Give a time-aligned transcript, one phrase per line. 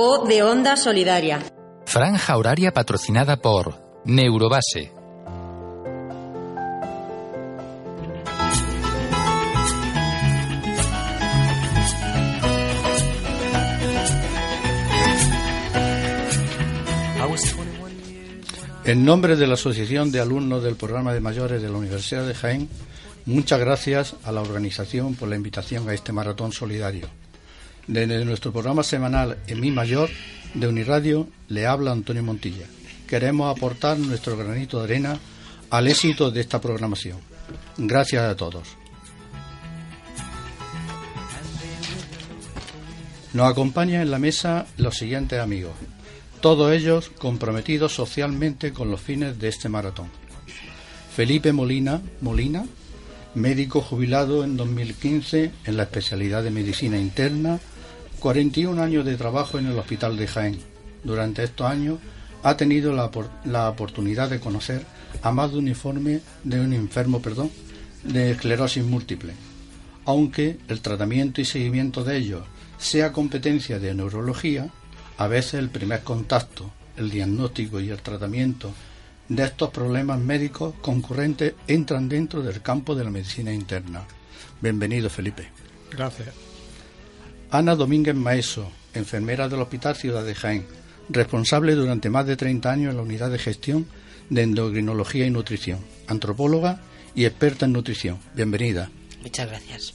[0.00, 1.40] o de Onda Solidaria.
[1.84, 4.92] Franja horaria patrocinada por Neurobase.
[18.84, 22.34] En nombre de la Asociación de Alumnos del Programa de Mayores de la Universidad de
[22.34, 22.68] Jaén,
[23.26, 27.08] muchas gracias a la organización por la invitación a este maratón solidario.
[27.88, 30.10] Desde nuestro programa semanal En Mi Mayor
[30.52, 32.66] de Uniradio le habla Antonio Montilla.
[33.06, 35.18] Queremos aportar nuestro granito de arena
[35.70, 37.16] al éxito de esta programación.
[37.78, 38.68] Gracias a todos.
[43.32, 45.72] Nos acompañan en la mesa los siguientes amigos,
[46.42, 50.08] todos ellos comprometidos socialmente con los fines de este maratón.
[51.14, 52.66] Felipe Molina, Molina,
[53.34, 57.60] médico jubilado en 2015 en la especialidad de medicina interna,
[58.18, 60.58] 41 años de trabajo en el Hospital de Jaén.
[61.04, 61.98] Durante estos años
[62.42, 63.10] ha tenido la,
[63.44, 64.84] la oportunidad de conocer
[65.22, 67.50] a más de un informe de un enfermo, perdón,
[68.02, 69.32] de esclerosis múltiple.
[70.04, 72.42] Aunque el tratamiento y seguimiento de ellos
[72.78, 74.68] sea competencia de neurología,
[75.16, 78.72] a veces el primer contacto, el diagnóstico y el tratamiento
[79.28, 84.04] de estos problemas médicos concurrentes entran dentro del campo de la medicina interna.
[84.60, 85.50] Bienvenido, Felipe.
[85.90, 86.47] Gracias.
[87.50, 90.66] Ana Domínguez Maeso, enfermera del Hospital Ciudad de Jaén,
[91.08, 93.86] responsable durante más de 30 años en la unidad de gestión
[94.28, 96.82] de endocrinología y nutrición, antropóloga
[97.14, 98.18] y experta en nutrición.
[98.34, 98.90] Bienvenida.
[99.22, 99.94] Muchas gracias.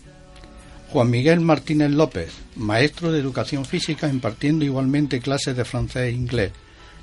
[0.89, 6.51] Juan Miguel Martínez López, maestro de educación física impartiendo igualmente clases de francés e inglés.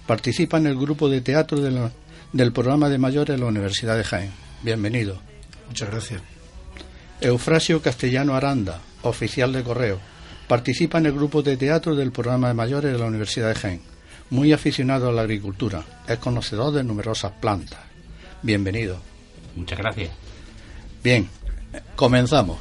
[0.06, 4.30] Participa en el grupo de teatro del programa de mayores de la Universidad de Jaén.
[4.62, 5.20] Bienvenido.
[5.68, 6.22] Muchas gracias.
[7.20, 10.00] Eufrasio Castellano Aranda, oficial de correo.
[10.50, 13.80] Participa en el grupo de teatro del programa de mayores de la Universidad de Jaén.
[14.30, 15.84] Muy aficionado a la agricultura.
[16.08, 17.78] Es conocedor de numerosas plantas.
[18.42, 18.98] Bienvenido.
[19.54, 20.10] Muchas gracias.
[21.04, 21.28] Bien,
[21.94, 22.58] comenzamos.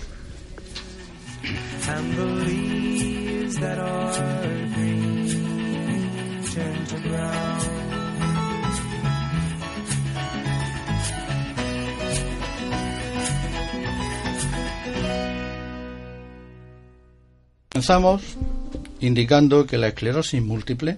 [17.79, 18.21] Comenzamos
[18.99, 20.97] indicando que la esclerosis múltiple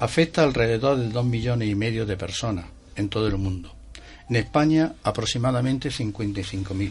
[0.00, 2.64] afecta alrededor de dos millones y medio de personas
[2.96, 3.72] en todo el mundo.
[4.28, 6.90] En España aproximadamente 55.000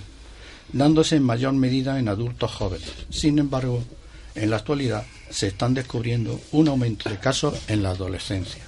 [0.72, 2.90] dándose en mayor medida en adultos jóvenes.
[3.10, 3.84] Sin embargo,
[4.34, 8.64] en la actualidad se están descubriendo un aumento de casos en la adolescencia.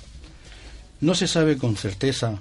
[0.99, 2.37] No se sabe con certeza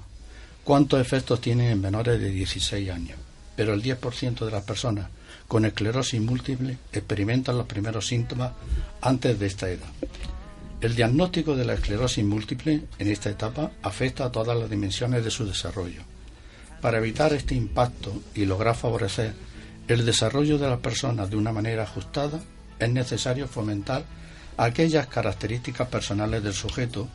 [0.65, 3.17] cuántos efectos tienen en menores de 16 años,
[3.55, 5.07] pero el 10% de las personas
[5.47, 8.53] con esclerosis múltiple experimentan los primeros síntomas
[9.01, 9.89] antes de esta edad.
[10.81, 15.31] El diagnóstico de la esclerosis múltiple en esta etapa afecta a todas las dimensiones de
[15.31, 16.01] su desarrollo.
[16.81, 19.33] Para evitar este impacto y lograr favorecer
[19.87, 22.41] el desarrollo de las personas de una manera ajustada,
[22.79, 24.03] es necesario fomentar
[24.57, 27.07] aquellas características personales del sujeto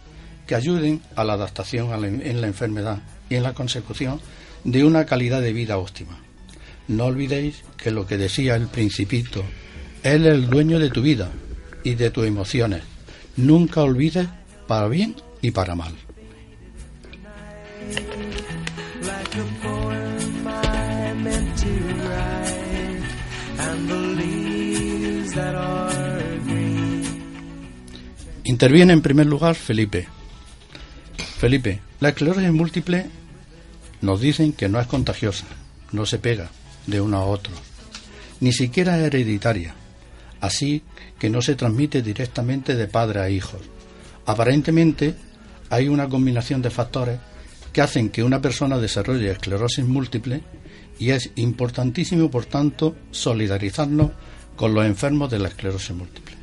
[0.46, 4.20] que ayuden a la adaptación en la enfermedad y en la consecución
[4.64, 6.18] de una calidad de vida óptima.
[6.88, 9.44] No olvidéis que lo que decía el principito,
[10.02, 11.30] Él es el dueño de tu vida
[11.84, 12.82] y de tus emociones.
[13.36, 14.26] Nunca olvides
[14.66, 15.92] para bien y para mal.
[28.44, 30.08] Interviene en primer lugar Felipe.
[31.36, 33.06] Felipe, la esclerosis múltiple
[34.00, 35.44] nos dicen que no es contagiosa,
[35.92, 36.50] no se pega
[36.88, 37.52] de uno a otro,
[38.40, 39.74] ni siquiera hereditaria,
[40.40, 40.82] así
[41.18, 43.60] que no se transmite directamente de padre a hijos.
[44.26, 45.14] Aparentemente
[45.70, 47.18] hay una combinación de factores
[47.72, 50.42] que hacen que una persona desarrolle esclerosis múltiple
[50.98, 54.10] y es importantísimo, por tanto, solidarizarnos
[54.56, 56.34] con los enfermos de la esclerosis múltiple,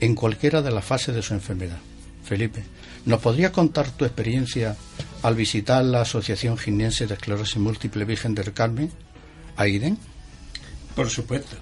[0.00, 1.78] en cualquiera de las fases de su enfermedad.
[2.24, 2.64] Felipe,
[3.04, 4.76] ¿nos podrías contar tu experiencia
[5.22, 8.90] al visitar la Asociación Ginense de Esclerosis Múltiple Virgen del Carmen,
[9.56, 9.98] Aiden?
[10.94, 11.56] Por supuesto.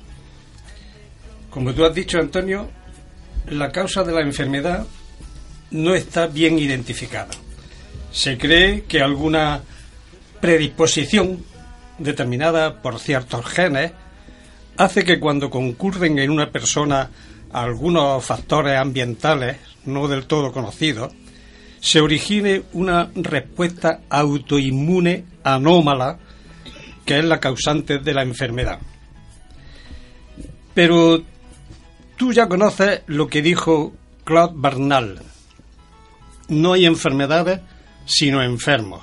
[1.50, 2.70] Como tú has dicho, Antonio,
[3.48, 4.86] la causa de la enfermedad
[5.70, 7.30] no está bien identificada.
[8.10, 9.62] Se cree que alguna
[10.40, 11.44] predisposición
[11.98, 13.92] determinada por ciertos genes
[14.76, 17.10] hace que cuando concurren en una persona
[17.52, 21.12] algunos factores ambientales no del todo conocidos,
[21.80, 26.18] se origine una respuesta autoinmune anómala
[27.04, 28.78] que es la causante de la enfermedad.
[30.74, 31.22] Pero
[32.16, 35.22] tú ya conoces lo que dijo Claude Bernal.
[36.48, 37.60] No hay enfermedades
[38.06, 39.02] sino enfermos.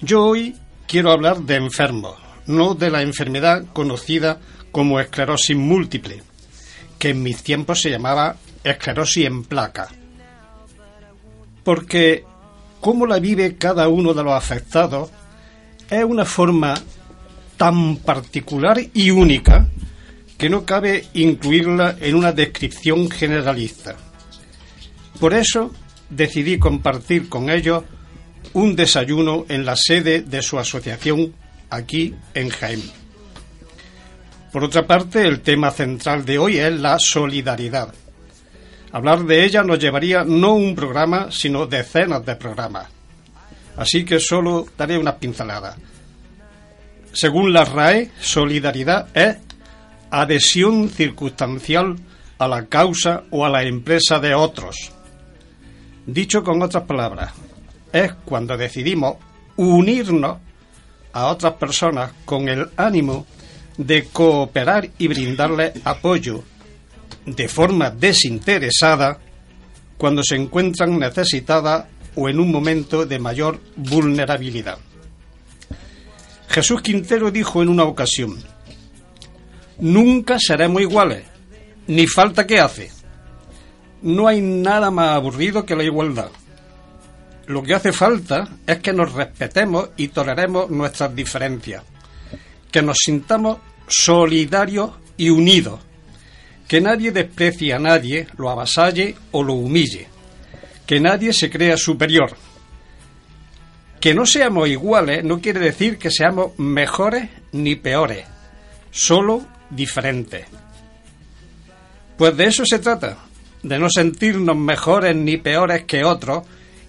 [0.00, 0.56] Yo hoy
[0.86, 2.16] quiero hablar de enfermos,
[2.46, 4.40] no de la enfermedad conocida
[4.72, 6.22] como esclerosis múltiple,
[6.98, 9.88] que en mis tiempos se llamaba esclerosis en placa.
[11.64, 12.24] Porque
[12.80, 15.10] cómo la vive cada uno de los afectados
[15.90, 16.74] es una forma
[17.56, 19.68] tan particular y única
[20.36, 23.96] que no cabe incluirla en una descripción generalista.
[25.18, 25.72] Por eso
[26.10, 27.84] decidí compartir con ellos
[28.52, 31.34] un desayuno en la sede de su asociación
[31.70, 32.82] aquí en Jaén.
[34.52, 37.92] Por otra parte, el tema central de hoy es la solidaridad.
[38.92, 42.95] Hablar de ella nos llevaría no un programa, sino decenas de programas.
[43.76, 45.76] Así que solo daré unas pinceladas.
[47.12, 49.36] Según la RAE, solidaridad es
[50.10, 51.96] adhesión circunstancial
[52.38, 54.92] a la causa o a la empresa de otros.
[56.06, 57.32] Dicho con otras palabras,
[57.92, 59.16] es cuando decidimos
[59.56, 60.38] unirnos
[61.12, 63.26] a otras personas con el ánimo
[63.78, 66.44] de cooperar y brindarles apoyo
[67.24, 69.18] de forma desinteresada
[69.96, 71.86] cuando se encuentran necesitadas
[72.16, 74.78] o en un momento de mayor vulnerabilidad.
[76.48, 78.42] Jesús Quintero dijo en una ocasión,
[79.78, 81.24] Nunca seremos iguales,
[81.86, 82.90] ni falta que hace.
[84.02, 86.30] No hay nada más aburrido que la igualdad.
[87.46, 91.84] Lo que hace falta es que nos respetemos y toleremos nuestras diferencias,
[92.72, 95.80] que nos sintamos solidarios y unidos,
[96.66, 100.08] que nadie desprecie a nadie, lo avasalle o lo humille,
[100.86, 102.36] que nadie se crea superior.
[104.00, 108.24] Que no seamos iguales no quiere decir que seamos mejores ni peores,
[108.90, 110.46] solo diferentes.
[112.16, 113.18] Pues de eso se trata,
[113.62, 116.44] de no sentirnos mejores ni peores que otros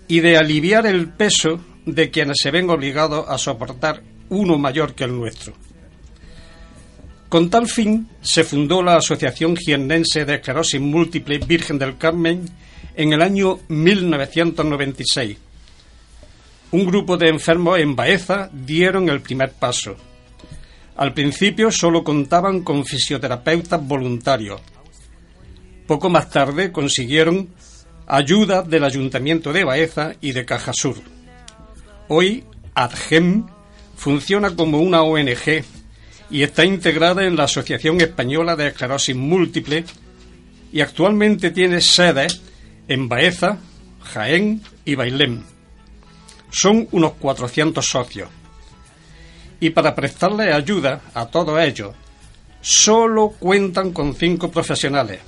[0.08, 5.06] y de aliviar el peso de quienes se ven obligados a soportar uno mayor que
[5.06, 5.54] el nuestro.
[7.30, 12.46] Con tal fin se fundó la Asociación Giennense de Esclerosis Múltiple Virgen del Carmen
[12.98, 15.38] en el año 1996.
[16.72, 19.96] Un grupo de enfermos en Baeza dieron el primer paso
[20.98, 24.60] al principio solo contaban con fisioterapeutas voluntarios.
[25.86, 27.50] Poco más tarde consiguieron
[28.08, 30.98] ayuda del Ayuntamiento de Baeza y de Cajasur.
[32.08, 33.46] Hoy, ADGEM
[33.96, 35.64] funciona como una ONG
[36.32, 39.86] y está integrada en la Asociación Española de Esclerosis Múltiple
[40.74, 42.42] y actualmente tiene sedes
[42.88, 43.58] en Baeza,
[44.02, 45.44] Jaén y Bailén.
[46.52, 48.30] Son unos 400 socios
[49.60, 51.96] y para prestarle ayuda a todos ellos,
[52.62, 55.20] solo cuentan con cinco profesionales.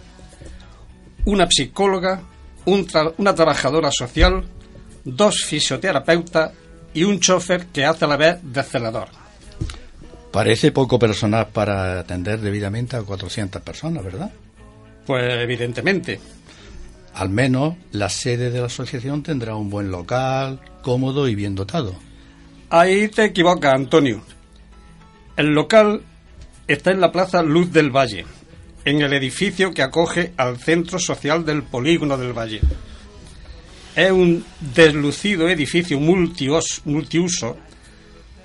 [1.26, 2.22] Una psicóloga,
[2.66, 4.44] una trabajadora social,
[5.04, 6.52] dos fisioterapeutas
[6.94, 9.10] y un chofer que hace a la vez de celador.
[10.32, 14.32] Parece poco personal para atender debidamente a 400 personas, ¿verdad?
[15.06, 16.20] Pues evidentemente.
[17.14, 21.96] Al menos la sede de la asociación tendrá un buen local, cómodo y bien dotado.
[22.70, 24.22] Ahí te equivocas, Antonio.
[25.36, 26.02] El local
[26.68, 28.26] está en la Plaza Luz del Valle,
[28.86, 32.62] en el edificio que acoge al Centro Social del Polígono del Valle.
[33.96, 37.58] Es un deslucido edificio multiuso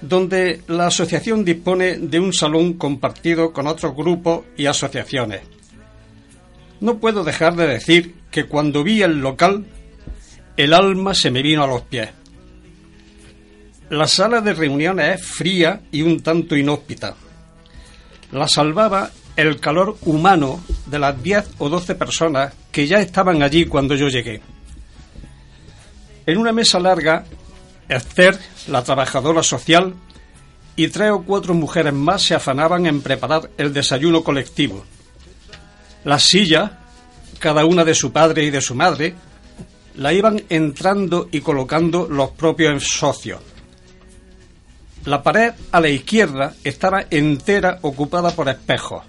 [0.00, 5.42] donde la asociación dispone de un salón compartido con otros grupos y asociaciones.
[6.80, 9.64] No puedo dejar de decir que cuando vi el local,
[10.56, 12.10] el alma se me vino a los pies.
[13.90, 17.14] La sala de reuniones es fría y un tanto inhóspita.
[18.32, 23.66] La salvaba el calor humano de las 10 o 12 personas que ya estaban allí
[23.66, 24.42] cuando yo llegué.
[26.26, 27.24] En una mesa larga,
[27.88, 28.36] Esther,
[28.66, 29.94] la trabajadora social,
[30.74, 34.84] y tres o cuatro mujeres más se afanaban en preparar el desayuno colectivo.
[36.02, 36.72] Las sillas,
[37.38, 39.14] cada una de su padre y de su madre,
[39.96, 43.40] la iban entrando y colocando los propios socios.
[45.04, 49.04] La pared a la izquierda estaba entera ocupada por espejos,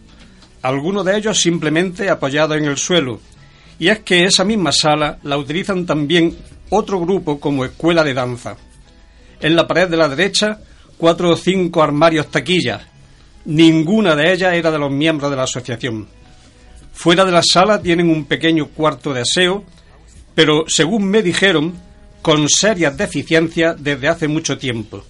[0.61, 3.19] algunos de ellos simplemente apoyados en el suelo,
[3.79, 6.35] y es que esa misma sala la utilizan también
[6.69, 8.57] otro grupo como escuela de danza.
[9.39, 10.59] En la pared de la derecha,
[10.97, 12.81] cuatro o cinco armarios taquillas.
[13.45, 16.07] Ninguna de ellas era de los miembros de la asociación.
[16.95, 19.63] Fuera de la sala tienen un pequeño cuarto de aseo,
[20.33, 21.75] pero según me dijeron,
[22.23, 25.03] con serias deficiencias desde hace mucho tiempo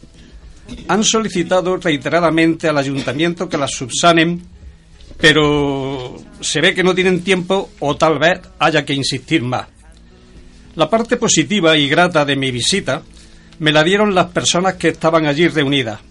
[0.88, 4.42] han solicitado reiteradamente al ayuntamiento que las subsanen
[5.18, 9.68] pero se ve que no tienen tiempo o tal vez haya que insistir más.
[10.76, 13.02] La parte positiva y grata de mi visita
[13.60, 16.02] me la dieron las personas que estaban allí reunidas.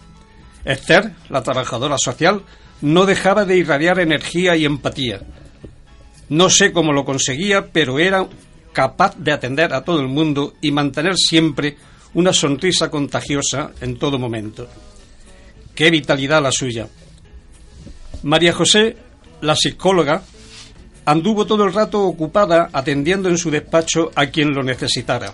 [0.64, 2.42] Esther, la trabajadora social,
[2.80, 5.20] no dejaba de irradiar energía y empatía.
[6.28, 8.26] No sé cómo lo conseguía, pero era
[8.72, 11.76] capaz de atender a todo el mundo y mantener siempre
[12.14, 14.68] una sonrisa contagiosa en todo momento.
[15.74, 16.88] Qué vitalidad la suya.
[18.22, 18.96] María José,
[19.40, 20.22] la psicóloga,
[21.04, 25.32] anduvo todo el rato ocupada atendiendo en su despacho a quien lo necesitara.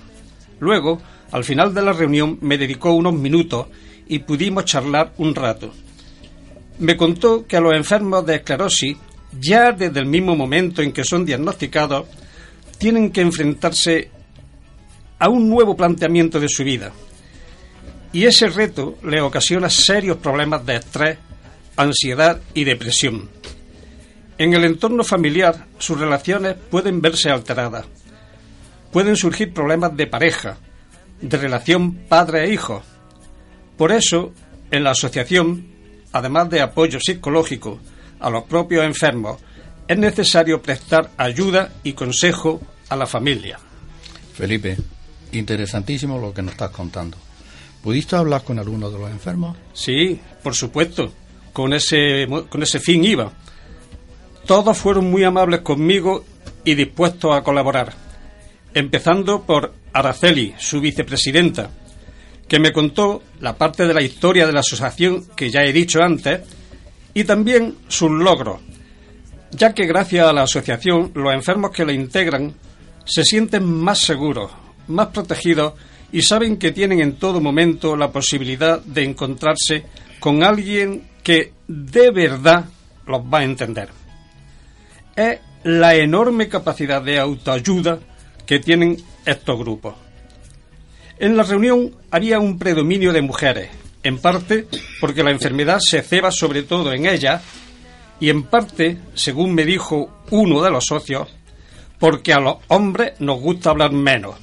[0.59, 3.67] Luego, al final de la reunión, me dedicó unos minutos
[4.09, 5.73] y pudimos charlar un rato.
[6.79, 8.97] Me contó que a los enfermos de esclerosis,
[9.39, 12.07] ya desde el mismo momento en que son diagnosticados,
[12.79, 14.11] tienen que enfrentarse
[15.19, 16.93] a un nuevo planteamiento de su vida.
[18.13, 21.19] Y ese reto le ocasiona serios problemas de estrés,
[21.77, 23.29] ansiedad y depresión.
[24.39, 27.87] En el entorno familiar, sus relaciones pueden verse alteradas.
[28.91, 30.57] Pueden surgir problemas de pareja,
[31.21, 32.83] de relación padre e hijo.
[33.77, 34.33] Por eso,
[34.71, 35.67] en la asociación,
[36.13, 37.79] además de apoyo psicológico
[38.21, 39.41] a los propios enfermos,
[39.89, 43.59] es necesario prestar ayuda y consejo a la familia.
[44.35, 44.77] Felipe,
[45.33, 47.17] interesantísimo lo que nos estás contando.
[47.83, 49.57] ¿Pudiste hablar con alguno de los enfermos?
[49.73, 51.13] Sí, por supuesto.
[51.53, 53.33] Con ese, con ese fin iba.
[54.47, 56.25] Todos fueron muy amables conmigo
[56.65, 57.93] y dispuestos a colaborar.
[58.75, 61.71] Empezando por Araceli, su vicepresidenta,
[62.47, 66.01] que me contó la parte de la historia de la asociación que ya he dicho
[66.03, 66.41] antes
[67.15, 68.61] y también sus logros,
[69.51, 72.55] ya que gracias a la asociación los enfermos que la integran
[73.05, 74.51] se sienten más seguros,
[74.89, 75.75] más protegidos
[76.13, 79.85] y saben que tienen en todo momento la posibilidad de encontrarse
[80.19, 82.65] con alguien que de verdad
[83.07, 83.89] los va a entender.
[85.17, 87.99] Es la enorme capacidad de autoayuda
[88.47, 89.95] que tienen estos grupos.
[91.19, 93.69] En la reunión había un predominio de mujeres,
[94.03, 94.67] en parte
[95.01, 97.43] porque la enfermedad se ceba sobre todo en ellas
[98.19, 101.29] y en parte, según me dijo uno de los socios,
[101.99, 104.37] porque a los hombres nos gusta hablar menos.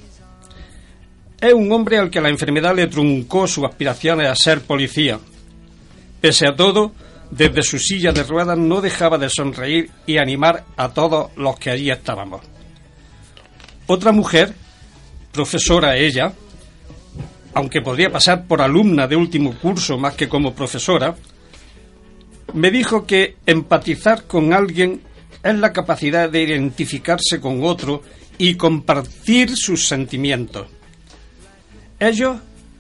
[1.40, 5.20] Es un hombre al que la enfermedad le truncó sus aspiraciones a ser policía.
[6.20, 6.92] Pese a todo,
[7.30, 11.70] desde su silla de ruedas no dejaba de sonreír y animar a todos los que
[11.70, 12.42] allí estábamos.
[13.86, 14.54] Otra mujer,
[15.32, 16.34] profesora ella,
[17.58, 21.16] aunque podría pasar por alumna de último curso más que como profesora,
[22.54, 25.02] me dijo que empatizar con alguien
[25.42, 28.04] es la capacidad de identificarse con otro
[28.38, 30.68] y compartir sus sentimientos.
[32.00, 32.38] Ellos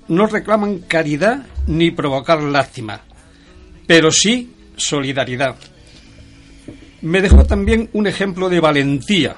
[0.09, 3.01] no reclaman caridad ni provocar lástima,
[3.87, 5.55] pero sí solidaridad.
[7.01, 9.37] Me dejó también un ejemplo de valentía.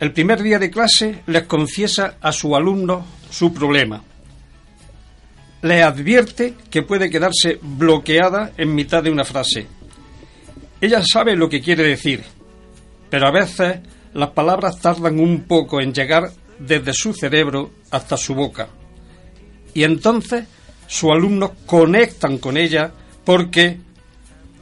[0.00, 4.02] El primer día de clase les confiesa a su alumno su problema.
[5.62, 9.66] Le advierte que puede quedarse bloqueada en mitad de una frase
[10.82, 12.24] ella sabe lo que quiere decir,
[13.08, 13.78] pero a veces
[14.14, 18.68] las palabras tardan un poco en llegar desde su cerebro hasta su boca.
[19.74, 20.44] Y entonces
[20.88, 22.92] sus alumnos conectan con ella
[23.24, 23.78] porque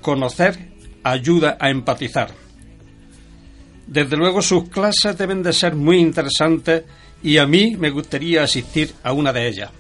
[0.02, 0.58] conocer
[1.04, 2.32] ayuda a empatizar.
[3.86, 6.84] Desde luego sus clases deben de ser muy interesantes
[7.22, 9.70] y a mí me gustaría asistir a una de ellas.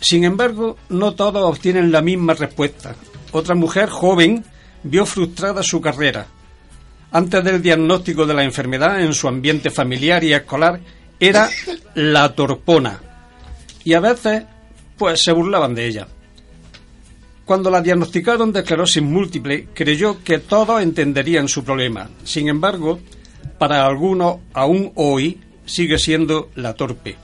[0.00, 2.94] Sin embargo, no todos obtienen la misma respuesta.
[3.32, 4.44] Otra mujer joven
[4.82, 6.26] vio frustrada su carrera.
[7.12, 10.80] Antes del diagnóstico de la enfermedad en su ambiente familiar y escolar
[11.18, 11.48] era
[11.94, 13.00] la torpona
[13.86, 14.42] y a veces
[14.98, 16.08] pues se burlaban de ella.
[17.44, 22.10] Cuando la diagnosticaron de esclerosis múltiple, creyó que todos entenderían su problema.
[22.24, 22.98] Sin embargo,
[23.58, 27.16] para algunos, aún hoy, sigue siendo la torpe.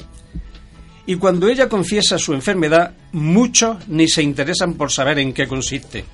[1.06, 6.04] Y cuando ella confiesa su enfermedad, muchos ni se interesan por saber en qué consiste.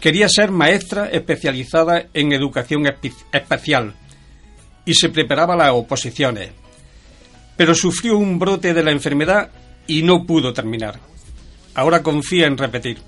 [0.00, 2.84] Quería ser maestra especializada en educación
[3.32, 3.94] especial
[4.84, 6.50] y se preparaba las oposiciones,
[7.56, 9.50] pero sufrió un brote de la enfermedad
[9.86, 11.00] y no pudo terminar.
[11.74, 12.98] Ahora confía en repetir.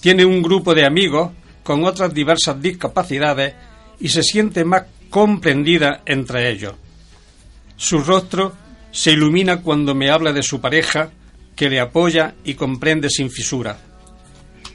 [0.00, 1.32] Tiene un grupo de amigos
[1.64, 3.54] con otras diversas discapacidades
[3.98, 6.74] y se siente más comprendida entre ellos.
[7.78, 8.52] Su rostro
[8.92, 11.10] se ilumina cuando me habla de su pareja,
[11.56, 13.78] que le apoya y comprende sin fisura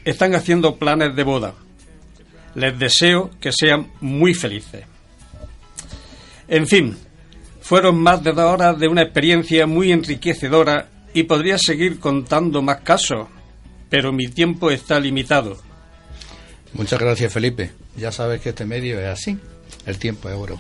[0.06, 1.54] están haciendo planes de boda.
[2.56, 4.86] Les deseo que sean muy felices.
[6.48, 6.96] En fin,
[7.62, 12.82] fueron más de dos horas de una experiencia muy enriquecedora y podría seguir contando más
[12.82, 13.28] casos,
[13.90, 15.58] pero mi tiempo está limitado.
[16.74, 17.72] Muchas gracias, Felipe.
[17.96, 19.38] Ya sabes que este medio es así.
[19.86, 20.60] El tiempo es oro.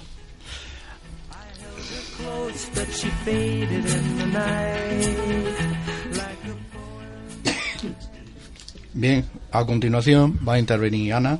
[8.93, 11.39] Bien, a continuación va a intervenir Ana.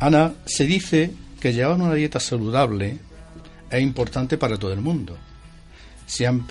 [0.00, 2.98] Ana, se dice que llevar una dieta saludable
[3.70, 5.16] es importante para todo el mundo.
[6.06, 6.46] Se han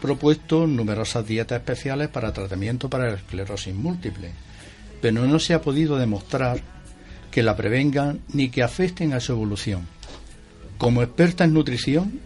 [0.00, 4.32] propuesto numerosas dietas especiales para tratamiento para la esclerosis múltiple,
[5.00, 6.60] pero no se ha podido demostrar
[7.30, 9.86] que la prevengan ni que afecten a su evolución.
[10.78, 12.20] Como experta en nutrición,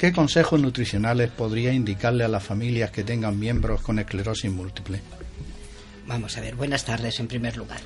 [0.00, 5.02] ¿qué consejos nutricionales podría indicarle a las familias que tengan miembros con esclerosis múltiple?
[6.06, 7.80] Vamos a ver, buenas tardes en primer lugar.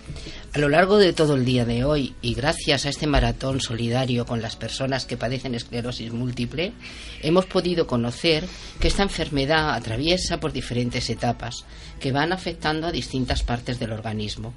[0.52, 4.26] A lo largo de todo el día de hoy y gracias a este maratón solidario
[4.26, 6.72] con las personas que padecen esclerosis múltiple,
[7.20, 8.44] hemos podido conocer
[8.78, 11.64] que esta enfermedad atraviesa por diferentes etapas
[11.98, 14.54] que van afectando a distintas partes del organismo.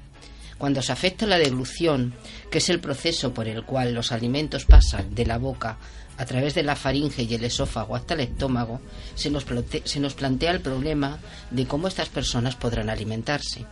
[0.60, 2.14] Cuando se afecta la deglución,
[2.52, 5.80] que es el proceso por el cual los alimentos pasan de la boca
[6.18, 8.82] a través de la faringe y el esófago hasta el estómago,
[9.16, 11.20] se nos, plantea el problema
[11.52, 13.66] de cómo estas personas podrán alimentarse.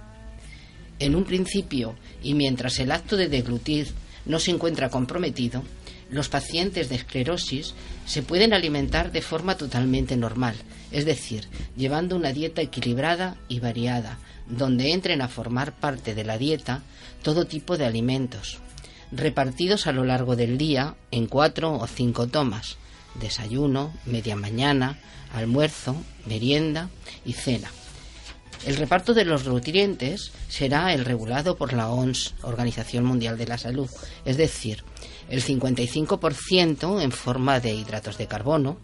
[1.00, 3.92] En un principio, y mientras el acto de deglutir
[4.26, 5.64] no se encuentra comprometido,
[6.10, 7.74] los pacientes de esclerosis
[8.06, 10.56] se pueden alimentar de forma totalmente normal,
[10.92, 16.38] es decir, llevando una dieta equilibrada y variada, donde entren a formar parte de la
[16.38, 16.84] dieta
[17.24, 18.60] todo tipo de alimentos,
[19.12, 22.78] repartidos a lo largo del día en cuatro o cinco tomas,
[23.16, 25.00] desayuno, media mañana,
[25.34, 25.96] almuerzo,
[26.26, 26.90] merienda
[27.26, 27.70] y cena.
[28.66, 33.58] El reparto de los nutrientes será el regulado por la ONS, Organización Mundial de la
[33.58, 33.90] Salud,
[34.26, 34.84] es decir,
[35.30, 38.80] el 55% en forma de hidratos de carbono,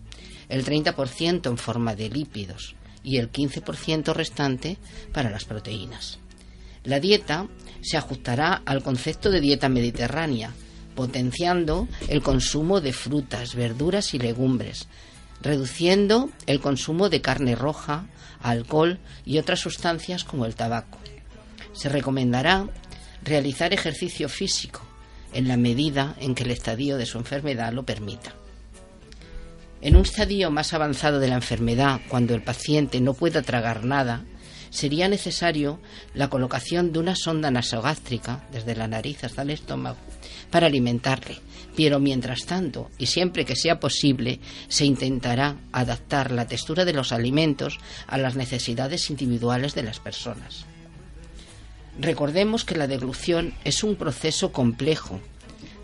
[0.49, 4.77] el 30% en forma de lípidos y el 15% restante
[5.13, 6.20] para las proteínas.
[6.83, 7.47] La dieta
[7.81, 10.51] se ajustará al concepto de dieta mediterránea,
[10.95, 14.87] potenciando el consumo de frutas, verduras y legumbres,
[15.41, 18.05] reduciendo el consumo de carne roja,
[18.41, 20.97] alcohol y otras sustancias como el tabaco.
[21.73, 22.67] Se recomendará
[23.23, 24.81] realizar ejercicio físico
[25.33, 28.33] en la medida en que el estadio de su enfermedad lo permita.
[29.81, 34.25] En un estadio más avanzado de la enfermedad, cuando el paciente no pueda tragar nada,
[34.71, 35.79] sería necesario
[36.15, 39.97] la colocación de una sonda nasogástrica desde la nariz hasta el estómago
[40.49, 41.37] para alimentarle.
[41.75, 47.11] Pero mientras tanto, y siempre que sea posible, se intentará adaptar la textura de los
[47.11, 50.65] alimentos a las necesidades individuales de las personas.
[51.99, 55.19] Recordemos que la deglución es un proceso complejo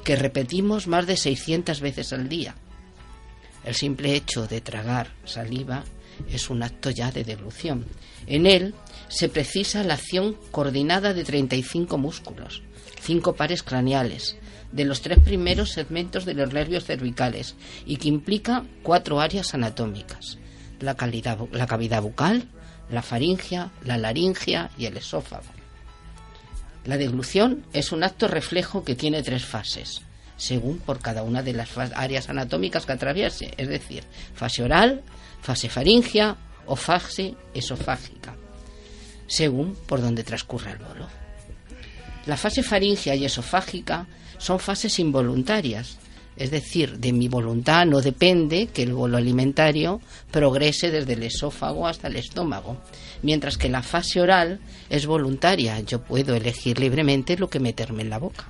[0.04, 2.56] que repetimos más de 600 veces al día.
[3.66, 5.84] El simple hecho de tragar saliva
[6.32, 7.86] es un acto ya de deglución.
[8.26, 8.74] En él
[9.10, 12.62] se precisa la acción coordinada de 35 músculos,
[13.02, 14.38] cinco pares craneales,
[14.72, 20.38] de los tres primeros segmentos de los nervios cervicales y que implica cuatro áreas anatómicas,
[20.80, 20.96] la,
[21.52, 22.48] la cavidad bucal,
[22.90, 25.46] la faringia, la laringia y el esófago.
[26.86, 30.02] La deglución es un acto reflejo que tiene tres fases,
[30.38, 34.04] según por cada una de las áreas anatómicas que atraviese, es decir,
[34.34, 35.04] fase oral,
[35.42, 38.36] fase faringia o fase esofágica,
[39.26, 41.08] según por donde transcurra el bolo.
[42.26, 44.06] La fase faringia y esofágica
[44.38, 45.98] son fases involuntarias,
[46.36, 51.88] es decir, de mi voluntad no depende que el bolo alimentario progrese desde el esófago
[51.88, 52.78] hasta el estómago,
[53.24, 58.10] mientras que la fase oral es voluntaria, yo puedo elegir libremente lo que meterme en
[58.10, 58.46] la boca.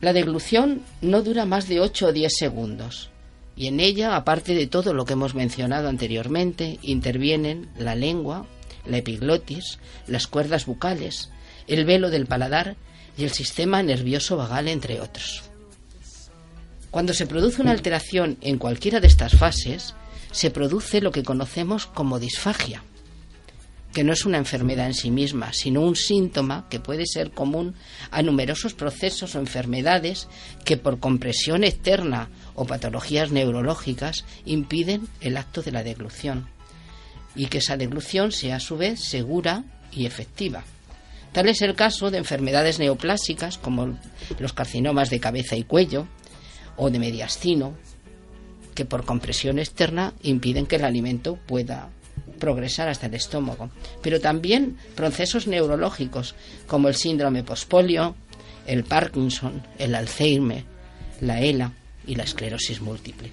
[0.00, 3.10] La deglución no dura más de 8 o 10 segundos
[3.56, 8.46] y en ella, aparte de todo lo que hemos mencionado anteriormente, intervienen la lengua,
[8.84, 11.30] la epiglotis, las cuerdas bucales,
[11.66, 12.76] el velo del paladar
[13.16, 15.44] y el sistema nervioso vagal, entre otros.
[16.90, 19.94] Cuando se produce una alteración en cualquiera de estas fases,
[20.32, 22.82] se produce lo que conocemos como disfagia,
[23.96, 27.74] que no es una enfermedad en sí misma, sino un síntoma que puede ser común
[28.10, 30.28] a numerosos procesos o enfermedades
[30.66, 36.46] que por compresión externa o patologías neurológicas impiden el acto de la deglución
[37.34, 40.62] y que esa deglución sea a su vez segura y efectiva.
[41.32, 43.98] Tal es el caso de enfermedades neoplásicas como
[44.38, 46.06] los carcinomas de cabeza y cuello
[46.76, 47.78] o de mediastino,
[48.74, 51.88] que por compresión externa impiden que el alimento pueda
[52.36, 53.70] progresar hasta el estómago,
[54.02, 56.34] pero también procesos neurológicos
[56.66, 58.14] como el síndrome pospolio,
[58.66, 60.64] el Parkinson, el Alzheimer,
[61.20, 61.72] la ELA
[62.06, 63.30] y la esclerosis múltiple.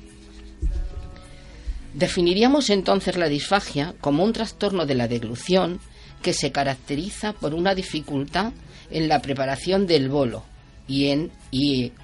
[1.93, 5.79] Definiríamos entonces la disfagia como un trastorno de la deglución
[6.21, 8.53] que se caracteriza por una dificultad
[8.89, 10.43] en la preparación del bolo
[10.87, 11.31] y en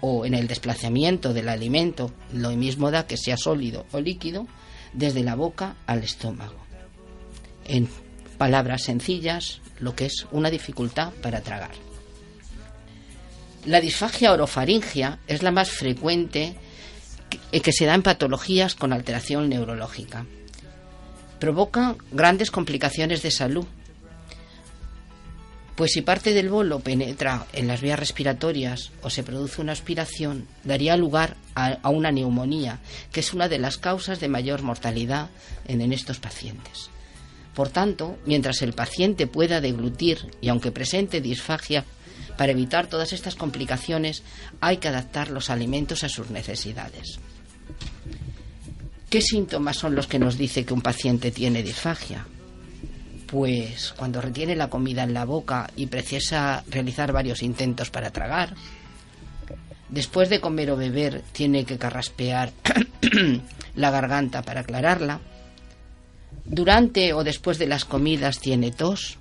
[0.01, 4.47] o en el desplazamiento del alimento, lo mismo da que sea sólido o líquido,
[4.93, 6.68] desde la boca al estómago.
[7.69, 7.88] En
[8.39, 11.69] palabras sencillas, lo que es una dificultad para tragar.
[13.65, 16.55] La disfagia orofaringia es la más frecuente
[17.51, 20.25] que, se da en patologías con alteración neurológica.
[21.39, 23.65] Provoca grandes complicaciones de salud,
[25.75, 30.47] pues si parte del bolo penetra en las vías respiratorias o se produce una aspiración,
[30.63, 32.79] daría lugar a, una neumonía,
[33.12, 35.29] que es una de las causas de mayor mortalidad
[35.67, 36.89] en estos pacientes.
[37.53, 41.85] Por tanto, mientras el paciente pueda deglutir y aunque presente disfagia,
[42.38, 44.23] para evitar todas estas complicaciones
[44.62, 47.19] hay que adaptar los alimentos a sus necesidades.
[49.09, 52.25] ¿Qué síntomas son los que nos dice que un paciente tiene disfagia?
[53.31, 58.55] pues cuando retiene la comida en la boca y precisa realizar varios intentos para tragar,
[59.89, 62.51] después de comer o beber tiene que carraspear
[63.75, 65.19] la garganta para aclararla,
[66.49, 69.17] durante o después de las comidas tiene tos,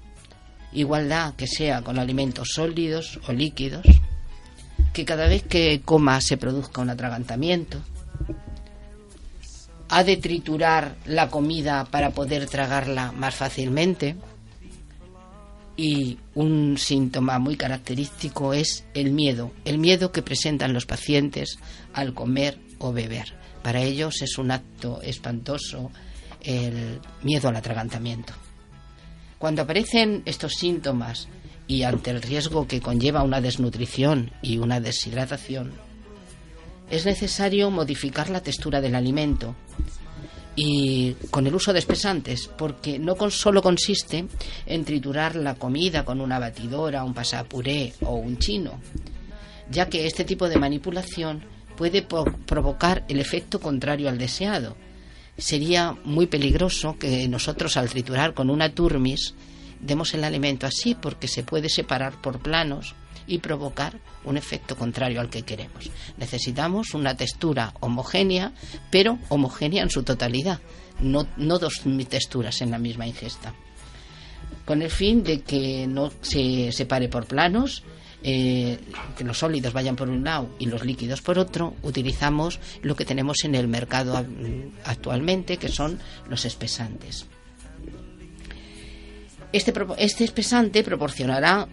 [0.73, 3.87] igualdad que sea con alimentos sólidos o líquidos,
[4.93, 7.79] que cada vez que coma se produzca un atragantamiento,
[9.91, 14.17] ha de triturar la comida para poder tragarla más fácilmente.
[15.77, 21.59] Y un síntoma muy característico es el miedo, el miedo que presentan los pacientes
[21.93, 23.35] al comer o beber.
[23.63, 25.93] Para ellos es un acto espantoso
[26.43, 28.33] el miedo al atragantamiento.
[29.39, 31.29] Cuando aparecen estos síntomas
[31.67, 35.73] y ante el riesgo que conlleva una desnutrición y una deshidratación,
[36.91, 39.55] es necesario modificar la textura del alimento
[40.57, 44.27] y con el uso de espesantes, porque no solo consiste
[44.67, 48.81] en triturar la comida con una batidora, un pasapuré o un chino,
[49.71, 51.45] ya que este tipo de manipulación
[51.77, 54.75] puede provocar el efecto contrario al deseado.
[55.39, 59.35] Sería muy peligroso que nosotros al triturar con una turmis
[59.81, 62.97] demos el alimento así porque se puede separar por planos
[63.29, 65.91] y provocar un efecto contrario al que queremos.
[66.17, 68.53] Necesitamos una textura homogénea,
[68.91, 70.61] pero homogénea en su totalidad,
[71.01, 73.55] no, no dos texturas en la misma ingesta.
[74.65, 77.85] Con el fin de que no se separe por planos,
[78.23, 78.79] eh,
[79.17, 83.05] que los sólidos vayan por un lado y los líquidos por otro, utilizamos lo que
[83.05, 84.25] tenemos en el mercado
[84.85, 87.27] actualmente, que son los espesantes.
[89.51, 91.69] Este, este, espesante proporcionará,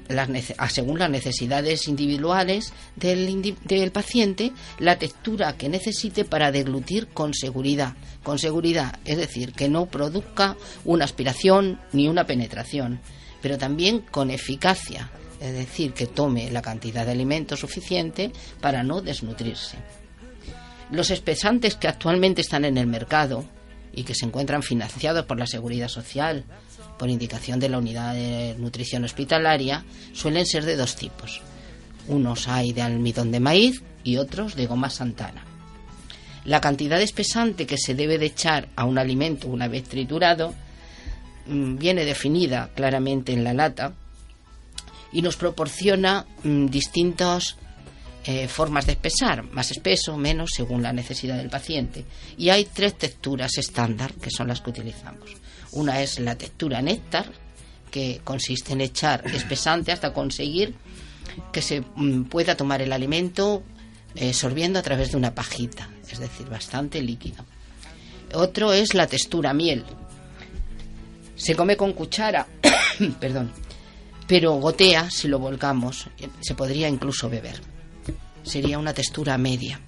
[0.69, 7.95] según las necesidades individuales del, del, paciente, la textura que necesite para deglutir con seguridad.
[8.23, 10.55] Con seguridad, es decir, que no produzca
[10.85, 13.01] una aspiración ni una penetración,
[13.41, 15.11] pero también con eficacia,
[15.45, 18.31] es decir, que tome la cantidad de alimento suficiente
[18.61, 19.77] para no desnutrirse.
[20.91, 23.45] Los espesantes que actualmente están en el mercado
[23.93, 26.43] y que se encuentran financiados por la Seguridad Social,
[26.99, 31.41] por indicación de la unidad de nutrición hospitalaria, suelen ser de dos tipos.
[32.07, 35.43] Unos hay de almidón de maíz y otros de goma santana.
[36.45, 40.53] La cantidad espesante que se debe de echar a un alimento una vez triturado
[41.47, 43.93] mm, viene definida claramente en la lata
[45.15, 47.55] y nos proporciona mm, distintas
[48.25, 52.03] eh, formas de espesar, más espeso, menos, según la necesidad del paciente.
[52.37, 55.29] Y hay tres texturas estándar que son las que utilizamos.
[55.71, 57.31] Una es la textura néctar,
[57.89, 60.75] que consiste en echar espesante hasta conseguir
[61.53, 63.63] que se mm, pueda tomar el alimento
[64.15, 67.45] eh, sorbiendo a través de una pajita, es decir, bastante líquido.
[68.33, 69.85] Otro es la textura miel.
[71.37, 72.47] Se come con cuchara,
[73.21, 73.53] perdón,
[74.27, 76.07] pero gotea si lo volcamos,
[76.41, 77.61] se podría incluso beber.
[78.43, 79.79] Sería una textura media.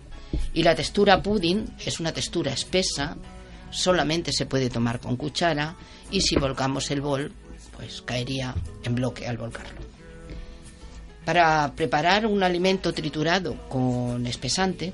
[0.53, 3.17] Y la textura pudding es una textura espesa,
[3.69, 5.75] solamente se puede tomar con cuchara
[6.11, 7.31] y si volcamos el bol,
[7.75, 9.79] pues caería en bloque al volcarlo.
[11.25, 14.93] Para preparar un alimento triturado con espesante,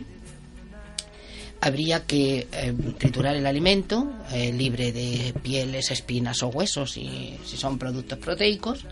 [1.61, 7.77] habría que eh, triturar el alimento eh, libre de pieles, espinas o huesos si son
[7.77, 8.85] productos proteicos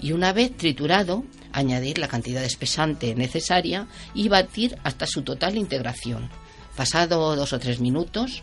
[0.00, 5.56] y una vez triturado añadir la cantidad de espesante necesaria y batir hasta su total
[5.56, 6.30] integración.
[6.76, 8.42] Pasado dos o tres minutos,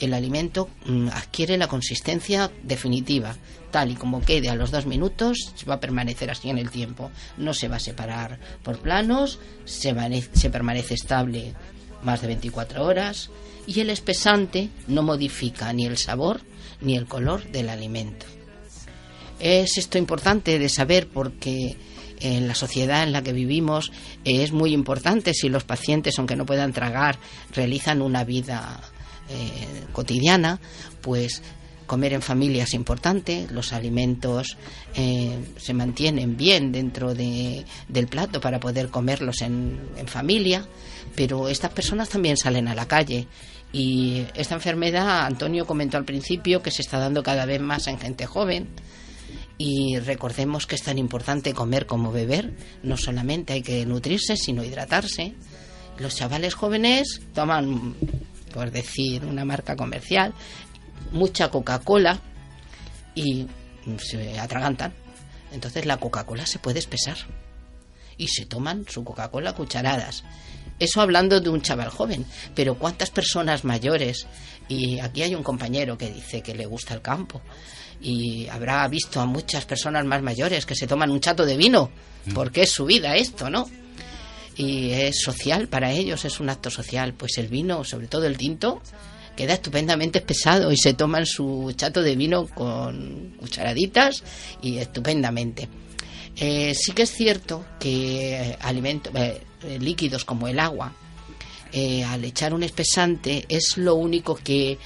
[0.00, 3.36] el alimento mm, adquiere la consistencia definitiva.
[3.70, 7.10] Tal y como quede a los dos minutos, va a permanecer así en el tiempo.
[7.36, 9.94] No se va a separar por planos, se,
[10.32, 11.54] se permanece estable
[12.02, 13.30] más de 24 horas
[13.66, 16.40] y el espesante no modifica ni el sabor
[16.80, 18.26] ni el color del alimento.
[19.40, 21.76] Es esto importante de saber porque
[22.20, 23.92] en la sociedad en la que vivimos
[24.24, 27.18] es muy importante si los pacientes, aunque no puedan tragar,
[27.52, 28.80] realizan una vida
[29.28, 30.60] eh, cotidiana,
[31.00, 31.42] pues
[31.86, 34.56] comer en familia es importante, los alimentos
[34.94, 40.66] eh, se mantienen bien dentro de, del plato para poder comerlos en, en familia,
[41.14, 43.26] pero estas personas también salen a la calle.
[43.70, 47.98] Y esta enfermedad, Antonio comentó al principio, que se está dando cada vez más en
[47.98, 48.68] gente joven
[49.56, 54.64] y recordemos que es tan importante comer como beber, no solamente hay que nutrirse, sino
[54.64, 55.34] hidratarse.
[55.98, 57.94] Los chavales jóvenes toman,
[58.52, 60.34] por decir una marca comercial,
[61.12, 62.18] mucha Coca-Cola
[63.14, 63.46] y
[63.98, 64.92] se atragantan.
[65.52, 67.16] Entonces la Coca-Cola se puede espesar
[68.16, 70.24] y se toman su Coca-Cola cucharadas.
[70.80, 74.26] Eso hablando de un chaval joven, pero ¿cuántas personas mayores?
[74.66, 77.40] Y aquí hay un compañero que dice que le gusta el campo
[78.04, 81.90] y habrá visto a muchas personas más mayores que se toman un chato de vino,
[82.34, 83.68] porque es su vida esto, ¿no?
[84.56, 87.14] Y es social para ellos, es un acto social.
[87.14, 88.82] Pues el vino, sobre todo el tinto,
[89.34, 94.22] queda estupendamente pesado y se toman su chato de vino con cucharaditas
[94.60, 95.68] y estupendamente.
[96.36, 99.40] Eh, sí que es cierto que alimentos, eh,
[99.80, 100.92] líquidos como el agua,
[101.72, 104.78] eh, al echar un espesante, es lo único que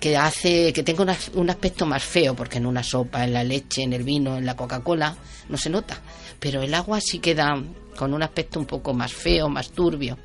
[0.00, 3.82] que hace que tenga un aspecto más feo, porque en una sopa, en la leche,
[3.82, 5.16] en el vino, en la Coca-Cola,
[5.48, 6.00] no se nota.
[6.38, 7.62] Pero el agua sí queda
[7.96, 10.16] con un aspecto un poco más feo, más turbio.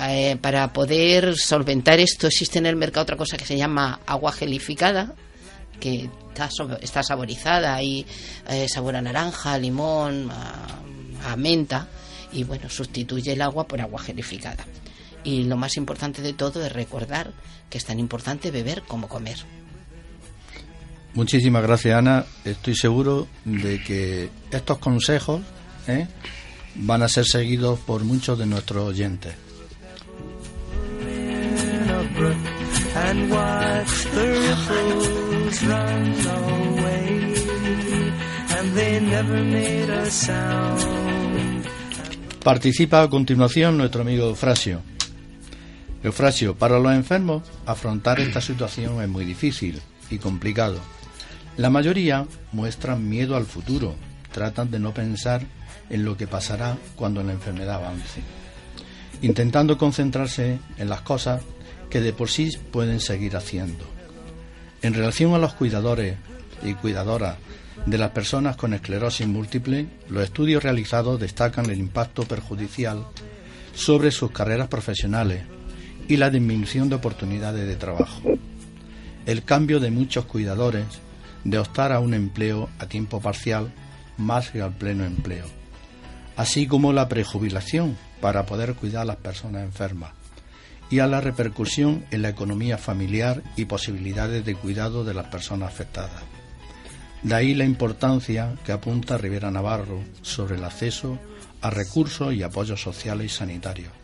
[0.00, 4.32] Eh, para poder solventar esto existe en el mercado otra cosa que se llama agua
[4.32, 5.14] gelificada,
[5.80, 6.48] que está,
[6.80, 8.06] está saborizada y
[8.48, 11.88] eh, sabor a naranja, limón, a menta,
[12.32, 14.64] y bueno, sustituye el agua por agua gelificada.
[15.28, 17.32] Y lo más importante de todo es recordar
[17.68, 19.36] que es tan importante beber como comer.
[21.12, 22.24] Muchísimas gracias, Ana.
[22.46, 25.42] Estoy seguro de que estos consejos
[25.86, 26.06] ¿eh?
[26.76, 29.34] van a ser seguidos por muchos de nuestros oyentes.
[42.42, 44.80] Participa a continuación nuestro amigo Frasio.
[46.02, 49.80] Eufrasio, para los enfermos, afrontar esta situación es muy difícil
[50.10, 50.78] y complicado.
[51.56, 53.96] La mayoría muestran miedo al futuro,
[54.30, 55.42] tratan de no pensar
[55.90, 58.20] en lo que pasará cuando la enfermedad avance,
[59.22, 61.42] intentando concentrarse en las cosas
[61.90, 63.84] que de por sí pueden seguir haciendo.
[64.82, 66.16] En relación a los cuidadores
[66.62, 67.38] y cuidadoras
[67.86, 73.04] de las personas con esclerosis múltiple, los estudios realizados destacan el impacto perjudicial
[73.74, 75.42] sobre sus carreras profesionales,
[76.08, 78.22] y la disminución de oportunidades de trabajo.
[79.26, 80.86] El cambio de muchos cuidadores
[81.44, 83.70] de optar a un empleo a tiempo parcial
[84.16, 85.44] más que al pleno empleo,
[86.36, 90.12] así como la prejubilación para poder cuidar a las personas enfermas
[90.90, 95.68] y a la repercusión en la economía familiar y posibilidades de cuidado de las personas
[95.68, 96.22] afectadas.
[97.22, 101.18] De ahí la importancia que apunta Rivera Navarro sobre el acceso
[101.60, 103.97] a recursos y apoyos sociales y sanitarios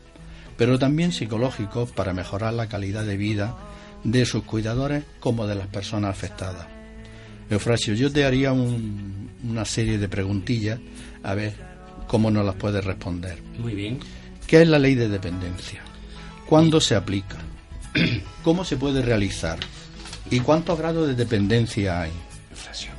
[0.57, 3.57] pero también psicológicos para mejorar la calidad de vida
[4.05, 6.67] de sus cuidadores como de las personas afectadas.
[7.51, 10.79] Eufrasio, yo te haría una serie de preguntillas
[11.23, 11.55] a ver
[12.07, 13.39] cómo nos las puedes responder.
[13.59, 13.99] Muy bien.
[14.47, 15.83] ¿Qué es la ley de dependencia?
[16.47, 17.39] ¿Cuándo se aplica?
[18.45, 19.59] ¿Cómo se puede realizar?
[20.31, 22.13] ¿Y cuántos grados de dependencia hay?
[22.51, 22.91] Eufrasio.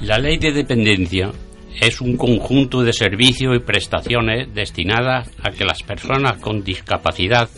[0.00, 1.30] La ley de dependencia
[1.80, 7.48] es un conjunto de servicios y prestaciones destinadas a que las personas con discapacidad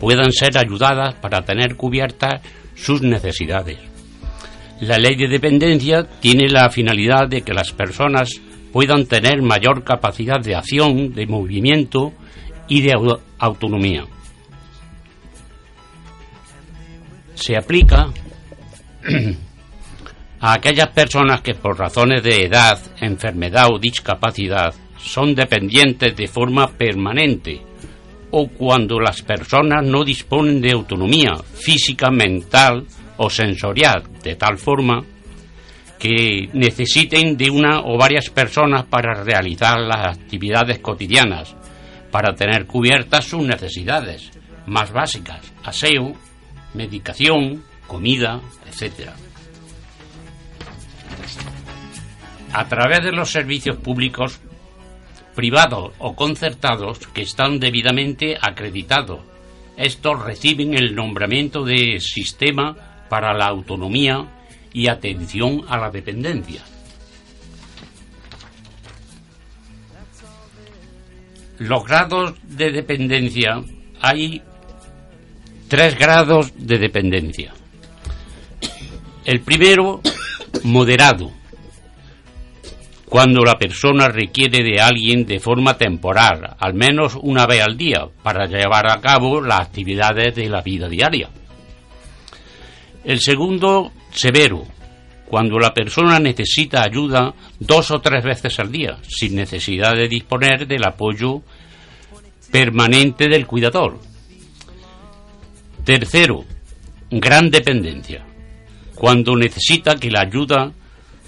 [0.00, 2.40] puedan ser ayudadas para tener cubiertas
[2.74, 3.78] sus necesidades.
[4.80, 8.30] La ley de dependencia tiene la finalidad de que las personas
[8.72, 12.12] puedan tener mayor capacidad de acción, de movimiento
[12.68, 12.94] y de
[13.38, 14.04] autonomía.
[17.34, 18.08] Se aplica
[20.40, 26.68] a aquellas personas que por razones de edad, enfermedad o discapacidad son dependientes de forma
[26.68, 27.62] permanente
[28.30, 35.02] o cuando las personas no disponen de autonomía física, mental o sensorial, de tal forma
[35.98, 41.56] que necesiten de una o varias personas para realizar las actividades cotidianas,
[42.10, 44.30] para tener cubiertas sus necesidades
[44.66, 46.12] más básicas, aseo,
[46.74, 49.14] medicación, comida, etcétera.
[52.52, 54.40] A través de los servicios públicos
[55.34, 59.20] privados o concertados que están debidamente acreditados
[59.78, 64.26] Estos reciben el nombramiento de Sistema para la Autonomía
[64.72, 66.62] y Atención a la Dependencia.
[71.58, 73.62] Los grados de dependencia,
[74.00, 74.42] hay
[75.68, 77.54] tres grados de dependencia.
[79.24, 80.00] El primero,
[80.64, 81.30] moderado,
[83.08, 88.06] cuando la persona requiere de alguien de forma temporal, al menos una vez al día,
[88.22, 91.30] para llevar a cabo las actividades de la vida diaria.
[93.04, 94.66] El segundo, severo,
[95.26, 100.66] cuando la persona necesita ayuda dos o tres veces al día, sin necesidad de disponer
[100.66, 101.42] del apoyo
[102.50, 103.98] permanente del cuidador.
[105.82, 106.44] Tercero,
[107.10, 108.26] gran dependencia,
[108.94, 110.72] cuando necesita que la ayuda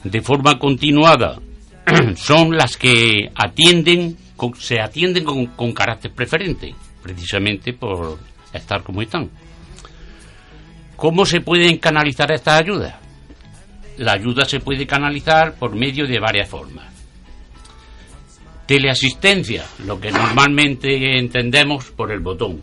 [0.04, 1.38] de forma continuada
[2.16, 4.16] son las que atienden,
[4.58, 8.18] se atienden con, carácter preferente, precisamente por
[8.52, 9.30] estar como están.
[10.96, 12.94] ¿Cómo se pueden canalizar estas ayudas?
[13.96, 16.86] La ayuda se puede canalizar por medio de varias formas.
[18.66, 22.62] Teleasistencia, lo que normalmente entendemos por el botón.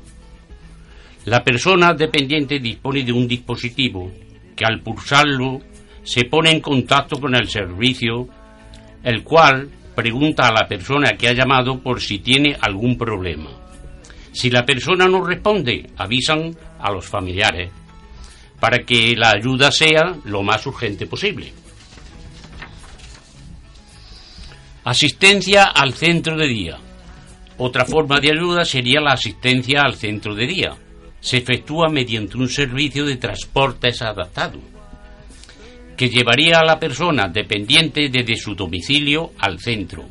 [1.25, 4.09] La persona dependiente dispone de un dispositivo
[4.55, 5.59] que al pulsarlo
[6.03, 8.29] se pone en contacto con el servicio
[9.03, 13.49] el cual pregunta a la persona que ha llamado por si tiene algún problema.
[14.31, 17.71] Si la persona no responde, avisan a los familiares
[18.59, 21.51] para que la ayuda sea lo más urgente posible.
[24.83, 26.77] Asistencia al centro de día.
[27.57, 30.75] Otra forma de ayuda sería la asistencia al centro de día.
[31.19, 34.76] Se efectúa mediante un servicio de transportes adaptado
[35.97, 40.05] que llevaría a la persona dependiente desde su domicilio al centro,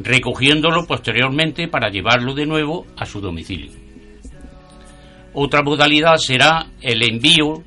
[0.00, 3.70] recogiéndolo posteriormente para llevarlo de nuevo a su domicilio.
[5.32, 7.62] Otra modalidad será el envío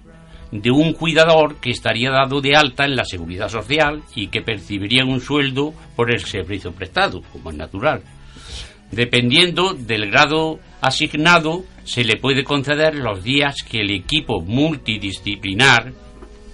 [0.52, 5.06] de un cuidador que estaría dado de alta en la seguridad social y que percibiría
[5.06, 8.04] un sueldo por el servicio prestado, como es natural.
[8.92, 15.94] Dependiendo del grado asignado, se le puede conceder los días que el equipo multidisciplinar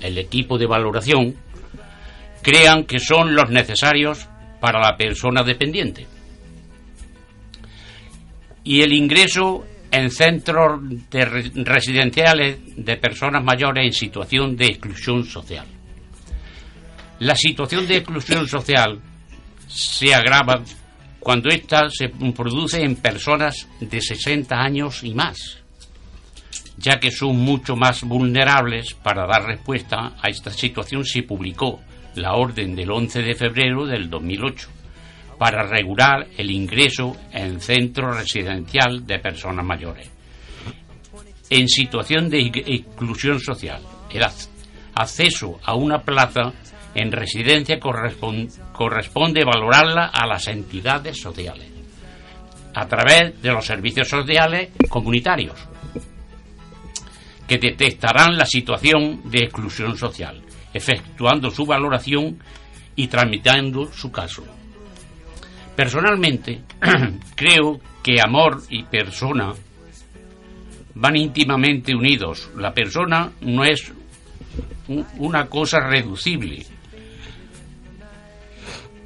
[0.03, 1.35] el equipo de valoración,
[2.41, 4.27] crean que son los necesarios
[4.59, 6.05] para la persona dependiente.
[8.63, 10.81] Y el ingreso en centros
[11.55, 15.65] residenciales de personas mayores en situación de exclusión social.
[17.19, 18.99] La situación de exclusión social
[19.67, 20.63] se agrava
[21.19, 25.62] cuando ésta se produce en personas de 60 años y más
[26.77, 31.81] ya que son mucho más vulnerables para dar respuesta a esta situación se publicó
[32.15, 34.69] la orden del 11 de febrero del 2008
[35.37, 40.13] para regular el ingreso en centro residencial de personas mayores
[41.49, 43.81] en situación de exclusión social.
[44.09, 44.23] El
[44.95, 46.53] acceso a una plaza
[46.95, 51.67] en residencia corresponde valorarla a las entidades sociales
[52.75, 55.72] a través de los servicios sociales comunitarios
[57.47, 60.41] que detectarán la situación de exclusión social,
[60.73, 62.39] efectuando su valoración
[62.95, 64.43] y tramitando su caso.
[65.75, 66.61] Personalmente,
[67.35, 69.53] creo que amor y persona
[70.95, 72.49] van íntimamente unidos.
[72.55, 73.91] La persona no es
[75.17, 76.65] una cosa reducible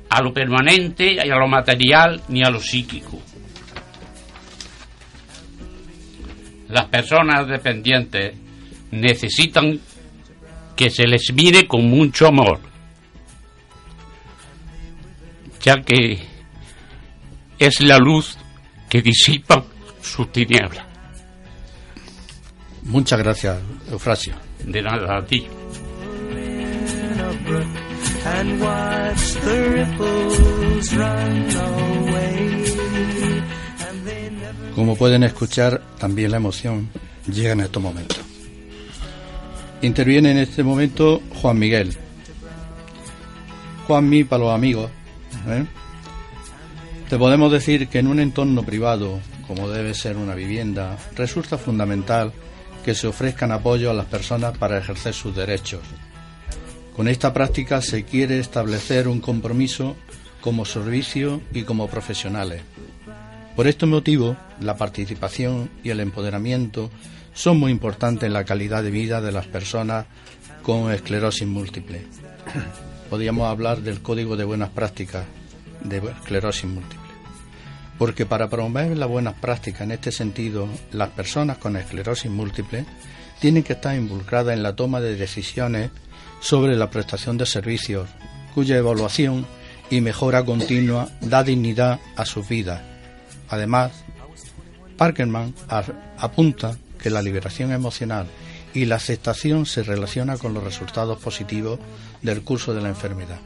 [0.09, 3.16] a lo permanente y a lo material ni a lo psíquico.
[6.69, 8.35] Las personas dependientes
[8.91, 9.79] necesitan
[10.75, 12.59] que se les mire con mucho amor,
[15.61, 16.19] ya que
[17.57, 18.37] es la luz
[18.89, 19.63] que disipa
[20.01, 20.85] sus tinieblas.
[22.83, 23.59] Muchas gracias,
[23.91, 24.35] Eufrasio.
[24.63, 25.45] De nada, a ti.
[34.77, 36.87] Como pueden escuchar, también la emoción
[37.25, 38.19] llega en estos momentos.
[39.81, 41.97] Interviene en este momento Juan Miguel.
[43.87, 44.91] Juan Mí para los amigos.
[45.47, 45.65] ¿eh?
[47.09, 52.31] Te podemos decir que en un entorno privado, como debe ser una vivienda, resulta fundamental
[52.85, 55.81] que se ofrezcan apoyo a las personas para ejercer sus derechos.
[56.95, 59.95] Con esta práctica se quiere establecer un compromiso
[60.39, 62.61] como servicio y como profesionales
[63.57, 66.91] por este motivo, la participación y el empoderamiento
[67.33, 70.05] son muy importantes en la calidad de vida de las personas
[70.61, 72.05] con esclerosis múltiple.
[73.09, 75.25] Podríamos hablar del Código de Buenas Prácticas
[75.83, 77.07] de Esclerosis Múltiple.
[77.97, 82.85] porque para promover las buenas prácticas en este sentido, las personas con esclerosis múltiple
[83.39, 85.89] tienen que estar involucradas en la toma de decisiones
[86.41, 88.07] sobre la prestación de servicios,
[88.53, 89.47] cuya evaluación
[89.89, 92.96] y mejora continua da dignidad a sus vidas.
[93.49, 93.91] Además,
[94.97, 95.53] Parkerman
[96.17, 98.27] apunta que la liberación emocional
[98.73, 101.79] y la aceptación se relaciona con los resultados positivos
[102.21, 103.39] del curso de la enfermedad.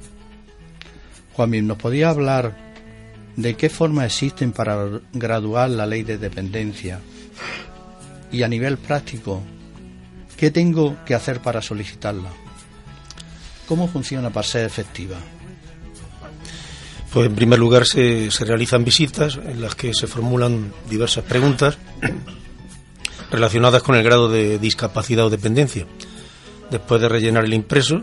[1.34, 2.58] Juanmi, ¿nos podía hablar
[3.36, 7.00] de qué formas existen para graduar la ley de dependencia?
[8.32, 9.42] Y a nivel práctico,
[10.38, 12.30] ¿qué tengo que hacer para solicitarla?
[13.68, 15.18] ¿Cómo funciona para ser efectiva?
[17.14, 21.78] Pues en primer lugar se, se realizan visitas en las que se formulan diversas preguntas
[23.32, 25.86] relacionadas con el grado de discapacidad o dependencia.
[26.70, 28.02] Después de rellenar el impreso,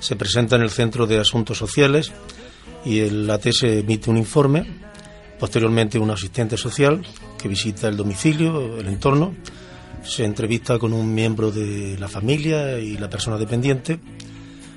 [0.00, 2.12] se presenta en el Centro de Asuntos Sociales
[2.84, 4.66] y el ATS emite un informe.
[5.38, 7.02] Posteriormente, un asistente social
[7.36, 9.34] que visita el domicilio, el entorno,
[10.02, 14.00] se entrevista con un miembro de la familia y la persona dependiente,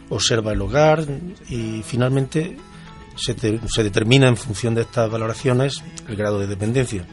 [0.09, 1.05] observa el hogar
[1.49, 2.57] y finalmente
[3.21, 7.05] se, determina en función de estas valoraciones el grado de dependencia.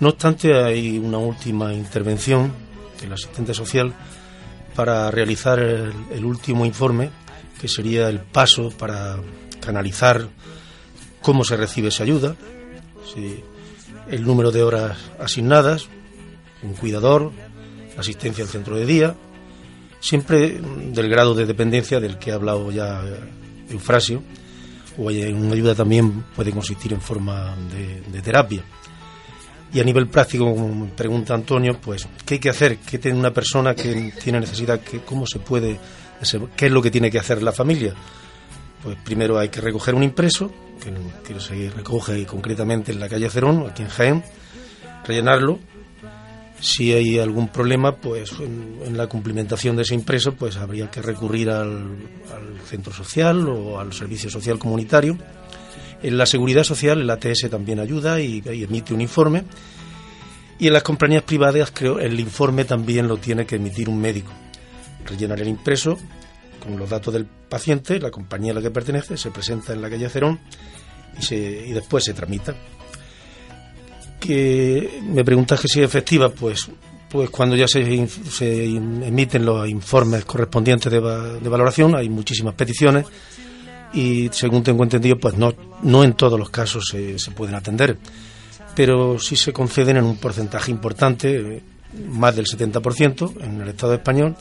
[0.00, 2.52] No obstante, hay una última intervención
[3.00, 3.94] del asistente social
[4.74, 7.10] para realizar el, último informe,
[7.60, 9.16] que sería el paso para
[9.60, 10.28] canalizar
[11.22, 12.36] cómo se recibe esa ayuda,
[14.10, 15.88] el número de horas asignadas,
[16.62, 17.32] un cuidador,
[17.96, 19.14] asistencia al centro de día,
[20.00, 20.60] siempre
[20.92, 23.02] del grado de dependencia del que ha hablado ya
[23.70, 24.22] Eufrasio,
[24.98, 27.54] o una ayuda también puede consistir en forma
[28.12, 28.62] de terapia.
[29.72, 32.78] Y a nivel práctico, como pregunta Antonio, pues, ¿qué hay que hacer?
[32.78, 34.80] ¿Qué tiene una persona que tiene necesidad?
[35.04, 35.78] ¿Cómo se puede...?
[36.56, 37.92] ¿Qué es lo que tiene que hacer la familia?
[38.82, 40.50] Pues primero hay que recoger un impreso,
[41.26, 44.24] que, se recoge concretamente en la calle Cerón, aquí en Jaén,
[45.04, 45.58] rellenarlo.
[46.60, 51.50] Si hay algún problema, pues en, la cumplimentación de ese impreso, pues habría que recurrir
[51.50, 51.96] al,
[52.64, 55.16] centro social o al servicio social comunitario
[56.02, 59.44] en la seguridad social el ATS también ayuda y, emite un informe.
[60.58, 64.32] Y en las compañías privadas creo el informe también lo tiene que emitir un médico.
[65.04, 65.98] Rellenar el impreso
[66.62, 69.90] con los datos del paciente, la compañía a la que pertenece, se presenta en la
[69.90, 70.40] calle Cerón
[71.30, 72.54] y, después se tramita.
[74.26, 76.68] Que me preguntas que si es efectiva, pues,
[77.08, 83.06] pues cuando ya se, se emiten los informes correspondientes de, de valoración, hay muchísimas peticiones
[83.92, 85.52] y según tengo entendido, pues no,
[85.82, 87.96] no en todos los casos se, se pueden atender,
[88.74, 91.62] pero sí se conceden en un porcentaje importante,
[92.08, 94.36] más del 70% en el Estado español,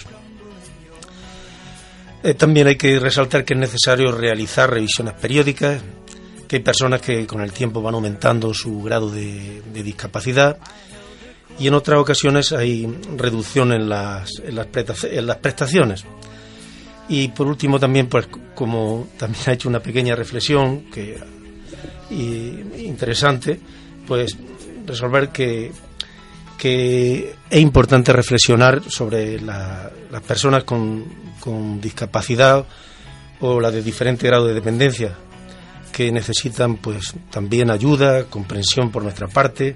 [2.23, 5.81] Eh, también hay que resaltar que es necesario realizar revisiones periódicas
[6.47, 10.57] que hay personas que con el tiempo van aumentando su grado de, discapacidad
[11.59, 16.03] y en otras ocasiones hay reducción en las, en las, prestaciones.
[17.07, 21.17] Y por último también, pues como también ha hecho una pequeña reflexión que
[22.09, 23.59] interesante,
[24.07, 24.35] pues
[24.85, 25.71] resolver que,
[26.57, 31.05] que es importante reflexionar sobre las personas con,
[31.39, 32.65] con discapacidad
[33.39, 35.15] o las de diferente grado de dependencia,
[35.91, 39.75] que necesitan pues también ayuda, comprensión por nuestra parte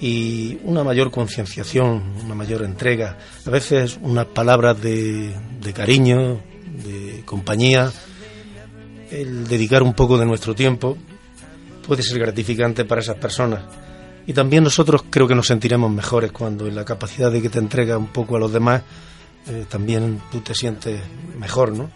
[0.00, 6.40] y una mayor concienciación, una mayor entrega, a veces unas palabras de, de cariño,
[6.84, 7.90] de compañía,
[9.10, 10.96] el dedicar un poco de nuestro tiempo
[11.86, 13.62] puede ser gratificante para esas personas.
[14.28, 17.58] Y también nosotros creo que nos sentiremos mejores cuando en la capacidad de que te
[17.58, 18.82] entrega un poco a los demás,
[19.46, 21.00] eh, también tú te sientes
[21.38, 21.90] mejor, ¿no?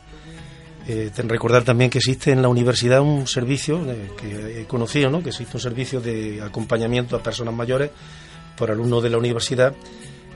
[0.89, 3.85] Eh, recordar también que existe en la universidad un servicio
[4.19, 5.23] que he conocido, ¿no?
[5.23, 7.91] que existe un servicio de acompañamiento a personas mayores
[8.57, 9.75] por alumnos de la universidad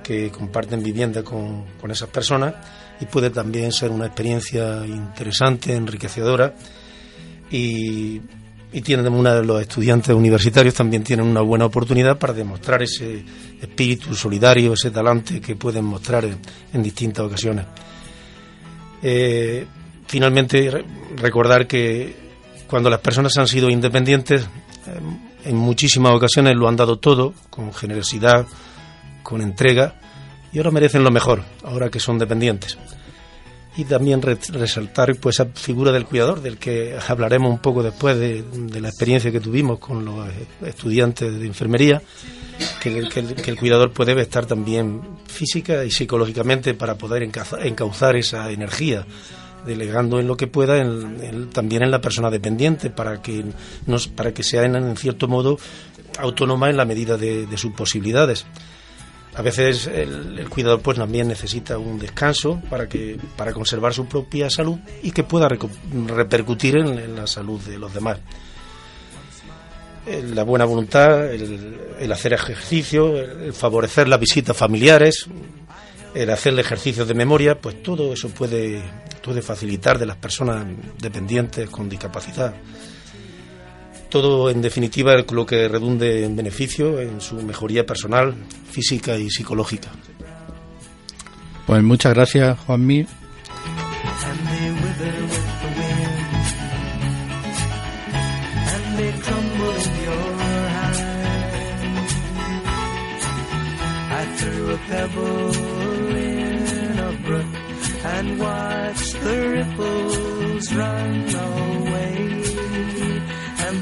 [0.04, 2.54] que comparten vivienda con, con esas personas
[3.00, 6.54] y puede también ser una experiencia interesante, enriquecedora
[7.50, 8.20] y,
[8.76, 13.24] y tienen una de los estudiantes universitarios también tienen una buena oportunidad para demostrar ese
[13.58, 17.64] espíritu solidario, ese talante que pueden mostrar en, distintas ocasiones.
[19.02, 19.64] Eh,
[20.06, 20.84] finalmente
[21.16, 22.14] recordar que
[22.66, 25.00] cuando las personas han sido independientes, eh,
[25.46, 28.46] en muchísimas ocasiones lo han dado todo, con generosidad,
[29.22, 29.94] con entrega,
[30.52, 32.76] y ahora merecen lo mejor, ahora que son dependientes.
[33.76, 38.42] Y también resaltar pues esa figura del cuidador, del que hablaremos un poco después de,
[38.80, 40.28] la experiencia que tuvimos con los
[40.64, 42.00] estudiantes de enfermería,
[42.80, 49.04] que, el cuidador puede estar también física y psicológicamente para poder encauzar esa energía
[49.66, 50.76] delegando en lo que pueda
[51.52, 53.44] también en la persona dependiente para que
[53.86, 55.58] nos, para que sea en, cierto modo
[56.18, 58.46] autónoma en la medida de sus posibilidades
[59.36, 64.48] a veces el, cuidador pues también necesita un descanso para que para conservar su propia
[64.48, 65.46] salud y que pueda
[66.06, 68.18] repercutir en, la salud de los demás.
[70.06, 75.26] La buena voluntad el, hacer ejercicio el favorecer las visitas familiares
[76.14, 78.82] el hacer ejercicios de memoria pues todo eso puede
[79.22, 80.64] puede facilitar de las personas
[80.98, 82.54] dependientes con discapacidad
[84.08, 88.34] todo en definitiva lo que redunde en beneficio en su mejoría personal,
[88.70, 89.90] física y psicológica.
[91.66, 93.06] Pues muchas gracias, Juanmi.
[108.06, 111.26] and watch the ripples run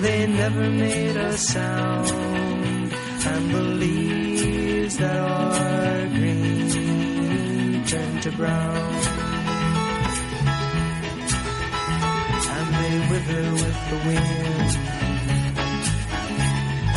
[0.05, 2.09] they never made a sound.
[3.33, 8.77] And the leaves that are green turn to brown.
[12.57, 14.71] And they wither with the wind.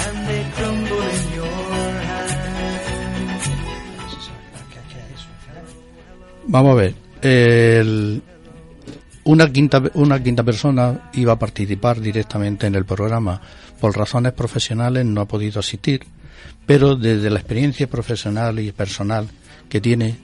[0.05, 2.33] And they crumble in your hand.
[6.49, 6.93] Vamos a ver.
[7.21, 8.21] El,
[9.27, 13.41] Una quinta, una quinta persona iba a participar directamente en el programa.
[13.77, 16.05] Por razones profesionales no ha podido asistir,
[16.65, 19.27] pero desde la experiencia profesional y personal
[19.67, 20.15] que tiene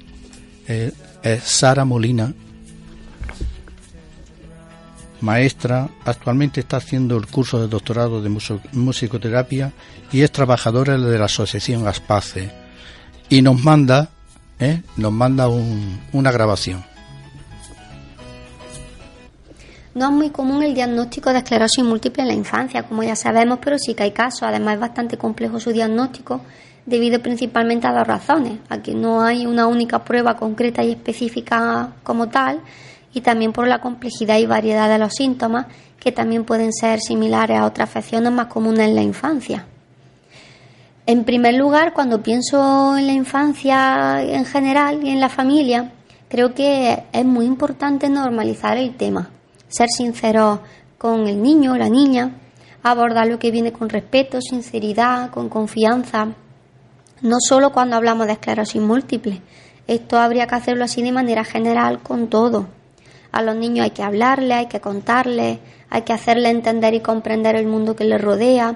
[0.70, 2.34] eh, es Sara Molina,
[5.20, 8.30] maestra, actualmente está haciendo el curso de doctorado de
[8.72, 9.74] musicoterapia
[10.14, 12.52] y es trabajadora de la asociación Aspace
[13.28, 14.12] y nos manda,
[14.60, 16.93] eh, nos manda una grabación.
[19.96, 23.60] No es muy común el diagnóstico de esclerosis múltiple en la infancia, como ya sabemos,
[23.64, 24.42] pero sí que hay casos.
[24.42, 26.42] Además, es bastante complejo su diagnóstico
[26.88, 28.58] debido principalmente a dos razones.
[28.70, 32.62] Aquí no hay una única prueba concreta y específica como tal,
[33.14, 35.68] y también por la complejidad y variedad de los síntomas,
[36.00, 39.68] que también pueden ser similares a otras afecciones más comunes en la infancia.
[41.06, 45.92] En primer lugar, cuando pienso en la infancia en general y en la familia,
[46.30, 49.30] creo que es muy importante normalizar el tema
[49.74, 50.62] ser sincero
[51.00, 52.36] con el niño o la niña,
[52.84, 56.28] abordar lo que viene con respeto, sinceridad, con confianza,
[57.22, 59.42] no solo cuando hablamos de esclerosis múltiple,
[59.88, 62.68] esto habría que hacerlo así de manera general con todo.
[63.32, 65.60] A los niños hay que hablarle, hay que contarle,
[65.90, 68.76] hay que hacerle entender y comprender el mundo que les rodea,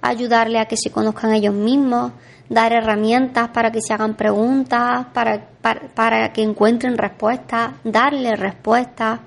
[0.00, 2.12] ayudarle a que se conozcan ellos mismos,
[2.48, 9.20] dar herramientas para que se hagan preguntas, para, para, para que encuentren respuestas, darle respuestas,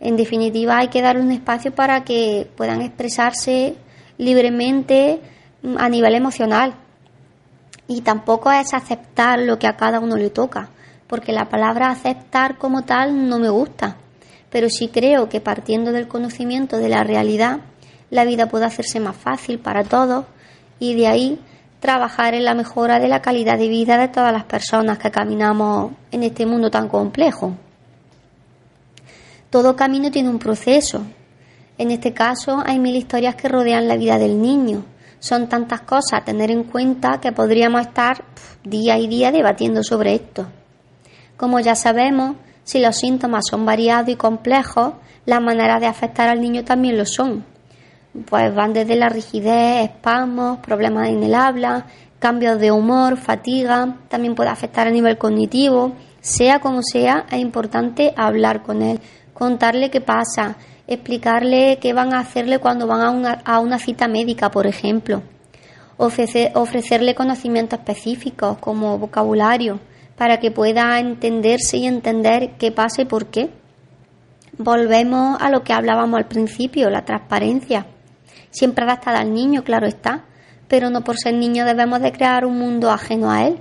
[0.00, 3.76] en definitiva, hay que dar un espacio para que puedan expresarse
[4.18, 5.20] libremente
[5.62, 6.74] mm, a nivel emocional.
[7.88, 10.68] Y tampoco es aceptar lo que a cada uno le toca,
[11.06, 13.96] porque la palabra aceptar como tal no me gusta.
[14.50, 17.60] Pero sí creo que partiendo del conocimiento de la realidad,
[18.10, 20.26] la vida puede hacerse más fácil para todos
[20.78, 21.40] y de ahí
[21.80, 25.92] trabajar en la mejora de la calidad de vida de todas las personas que caminamos
[26.10, 27.56] en este mundo tan complejo.
[29.56, 31.00] Todo camino tiene un proceso.
[31.78, 34.84] En este caso hay mil historias que rodean la vida del niño.
[35.18, 38.22] Son tantas cosas a tener en cuenta que podríamos estar
[38.64, 40.46] día y día debatiendo sobre esto.
[41.38, 44.92] Como ya sabemos, si los síntomas son variados y complejos,
[45.24, 47.46] las maneras de afectar al niño también lo son.
[48.26, 51.86] Pues van desde la rigidez, espasmos, problemas en el habla,
[52.18, 55.92] cambios de humor, fatiga, también puede afectar a nivel cognitivo.
[56.20, 59.00] Sea como sea, es importante hablar con él,
[59.36, 60.56] contarle qué pasa,
[60.86, 65.22] explicarle qué van a hacerle cuando van a una, a una cita médica, por ejemplo.
[65.98, 69.78] ofrecerle conocimientos específicos como vocabulario
[70.16, 73.50] para que pueda entenderse y entender qué pasa y por qué.
[74.56, 77.86] Volvemos a lo que hablábamos al principio, la transparencia.
[78.50, 80.24] Siempre adaptada al niño, claro está,
[80.66, 83.58] pero no por ser niño debemos de crear un mundo ajeno a él.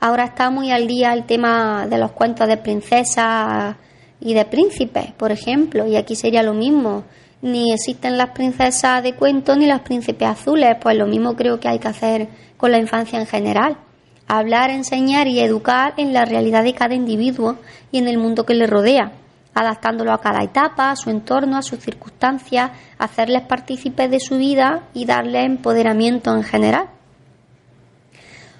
[0.00, 3.76] Ahora está muy al día el tema de los cuentos de princesas
[4.20, 7.04] y de príncipes, por ejemplo, y aquí sería lo mismo.
[7.42, 11.68] Ni existen las princesas de cuento ni los príncipes azules, pues lo mismo creo que
[11.68, 13.76] hay que hacer con la infancia en general.
[14.26, 17.56] Hablar, enseñar y educar en la realidad de cada individuo
[17.92, 19.12] y en el mundo que le rodea.
[19.56, 24.88] adaptándolo a cada etapa, a su entorno, a sus circunstancias, hacerles partícipes de su vida
[24.94, 26.88] y darles empoderamiento en general.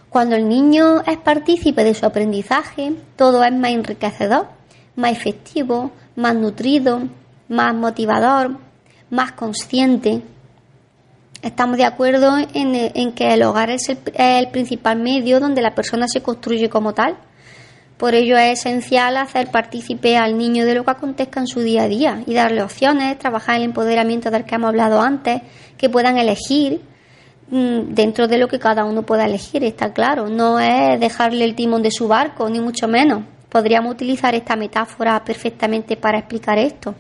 [0.09, 4.46] Cuando el niño es partícipe de su aprendizaje, todo es más enriquecedor,
[4.97, 7.03] más efectivo, más nutrido,
[7.49, 8.59] más motivador,
[9.11, 10.22] más consciente.
[11.42, 16.22] Estamos de acuerdo en, que el hogar es el principal medio donde la persona se
[16.22, 17.18] construye como tal
[17.97, 21.84] por ello es esencial hacer partícipe al niño de lo que acontezca en su día
[21.84, 25.42] a día y darle opciones, trabajar el empoderamiento del que hemos hablado antes,
[25.78, 26.80] que puedan elegir
[27.51, 30.28] mm, dentro de lo que cada uno pueda elegir, está claro.
[30.28, 33.22] No es dejarle el timón de su barco, ni mucho menos.
[33.55, 36.96] Podríamos utilizar esta metáfora perfectamente para explicar esto.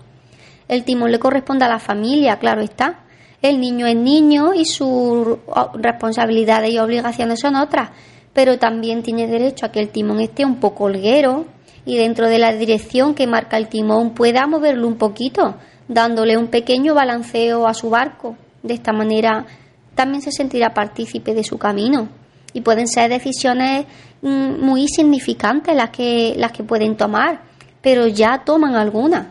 [0.68, 3.00] El timón le corresponde a la familia, claro está.
[3.42, 5.36] El niño es niño y sus
[5.74, 7.90] responsabilidades y obligaciones son otras
[8.34, 11.46] pero también tiene derecho a que el timón esté un poco holguero
[11.86, 15.54] y dentro de la dirección que marca el timón pueda moverlo un poquito,
[15.88, 18.36] dándole un pequeño balanceo a su barco.
[18.62, 19.46] De esta manera
[19.94, 22.08] también se sentirá partícipe de su camino
[22.52, 23.86] y pueden ser decisiones
[24.24, 27.42] muy significantes las que, las que pueden tomar,
[27.80, 29.28] pero ya toman algunas.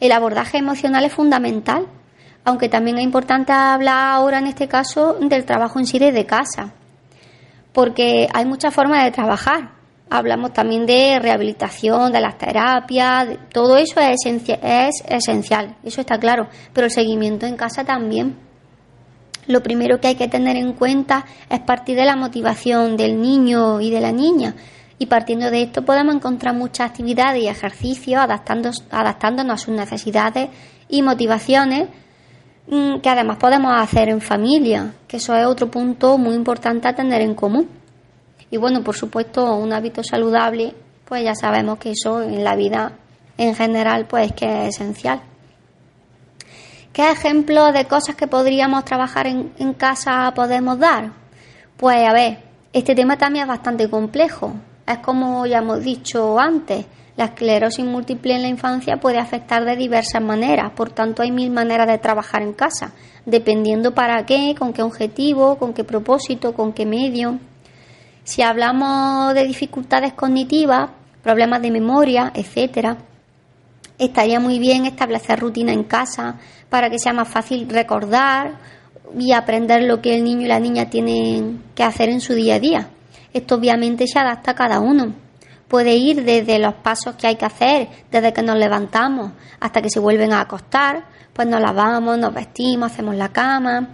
[0.00, 1.86] El abordaje emocional es fundamental,
[2.44, 6.74] aunque también es importante hablar ahora en este caso del trabajo en sí desde casa
[7.78, 9.70] porque hay muchas formas de trabajar.
[10.10, 16.48] Hablamos también de rehabilitación, de las terapias, todo eso es, es esencial, eso está claro,
[16.72, 18.36] pero el seguimiento en casa también.
[19.48, 23.80] Lo primero que hay que tener en cuenta es partir de la motivación del niño
[23.80, 24.54] y de la niña.
[25.00, 30.50] Y partiendo de esto podemos encontrar muchas actividades y ejercicios adaptándonos a sus necesidades
[30.88, 31.88] y motivaciones
[32.70, 36.94] Mm, que además podemos hacer en familia, que eso es otro punto muy importante a
[36.94, 37.66] tener en común.
[38.50, 40.74] Y bueno, por supuesto, un hábito saludable,
[41.06, 42.92] pues ya sabemos que eso en la vida
[43.38, 45.22] en general, pues que es esencial.
[46.92, 51.12] ¿Qué ejemplos de cosas que podríamos trabajar en, casa podemos dar?
[51.76, 52.38] Pues a ver,
[52.72, 54.54] este tema también es bastante complejo.
[54.86, 56.86] Es como ya hemos dicho antes,
[57.16, 61.50] la esclerosis múltiple en la infancia puede afectar de diversas maneras, por tanto hay mil
[61.50, 62.92] maneras de trabajar en casa,
[63.26, 67.38] dependiendo para qué, con qué objetivo, con qué propósito, con qué medio.
[68.24, 70.90] Si hablamos de dificultades cognitivas,
[71.22, 72.96] problemas de memoria, etcétera,
[73.98, 78.58] estaría muy bien establecer rutina en casa para que sea más fácil recordar
[79.18, 82.56] y aprender lo que el niño y la niña tienen que hacer en su día
[82.56, 82.88] a día.
[83.32, 85.14] Esto obviamente se adapta a cada uno
[85.68, 89.90] puede ir desde los pasos que hay que hacer, desde que nos levantamos hasta que
[89.90, 93.90] se vuelven a acostar, pues nos lavamos, nos vestimos, hacemos la cama.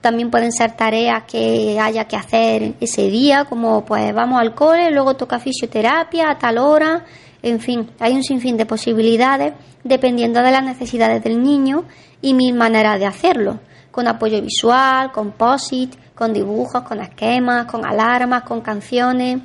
[0.00, 4.90] También pueden ser tareas que haya que hacer ese día, como pues vamos al cole,
[4.90, 7.04] luego toca fisioterapia a tal hora,
[7.42, 11.84] en fin, hay un sinfín de posibilidades dependiendo de las necesidades del niño
[12.20, 13.58] y mil maneras de hacerlo,
[13.90, 19.40] con apoyo visual, con posit, con dibujos, con esquemas, con alarmas, con canciones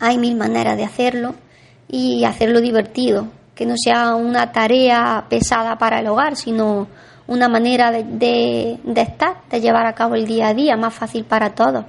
[0.00, 1.34] hay mil maneras de hacerlo
[1.88, 6.88] y hacerlo divertido, que no sea una tarea pesada para el hogar, sino
[7.26, 11.54] una manera de, estar, de llevar a cabo el día a día, más fácil para
[11.54, 11.84] todos.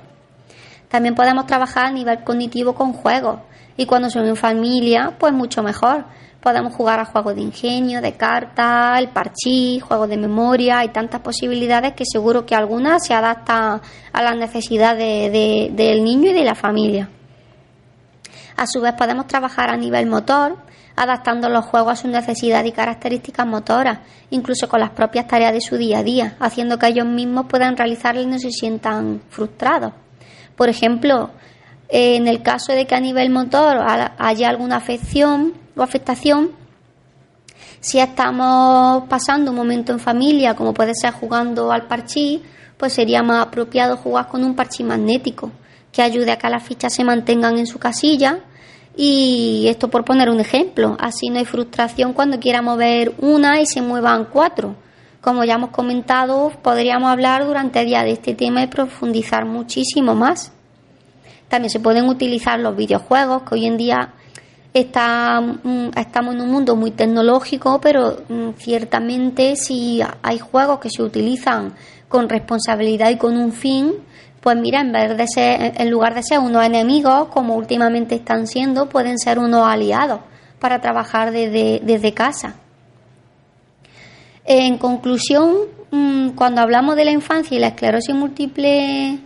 [0.87, 3.39] También podemos trabajar a nivel cognitivo con juegos
[3.77, 6.05] y cuando son en familia, pues mucho mejor.
[6.39, 11.21] Podemos jugar a juegos de ingenio, de cartas, el parchís, juegos de memoria, hay tantas
[11.21, 13.81] posibilidades que seguro que algunas se adaptan
[14.13, 17.09] a las necesidades del niño y de la familia.
[18.57, 20.57] A su vez podemos trabajar a nivel motor,
[20.95, 23.99] adaptando los juegos a sus necesidades y características motoras,
[24.29, 27.75] incluso con las propias tareas de su día a día, haciendo que ellos mismos puedan
[27.75, 29.93] realizarlas y no se sientan frustrados.
[30.55, 31.31] Por ejemplo,
[31.89, 33.77] en el caso de que a nivel motor
[34.17, 36.51] haya alguna afección o afectación,
[37.79, 42.41] si estamos pasando un momento en familia, como puede ser jugando al parchís,
[42.77, 45.51] pues sería más apropiado jugar con un parchís magnético
[45.91, 48.39] que ayude a que las fichas se mantengan en su casilla.
[48.97, 53.65] Y esto por poner un ejemplo, así no hay frustración cuando quiera mover una y
[53.65, 54.75] se muevan cuatro.
[55.21, 60.15] Como ya hemos comentado, podríamos hablar durante el día de este tema y profundizar muchísimo
[60.15, 60.54] más.
[61.47, 64.13] También se pueden utilizar los videojuegos, que hoy en día
[64.73, 70.89] está, mm, estamos en un mundo muy tecnológico, pero mm, ciertamente si hay juegos que
[70.89, 71.73] se utilizan
[72.09, 73.93] con responsabilidad y con un fin,
[74.41, 78.47] pues mira, en vez de ser, en lugar de ser unos enemigos, como últimamente están
[78.47, 80.19] siendo, pueden ser unos aliados
[80.59, 82.55] para trabajar desde, casa.
[84.43, 85.55] En conclusión,
[85.89, 89.19] mm, cuando hablamos de la infancia y la esclerosis múltiple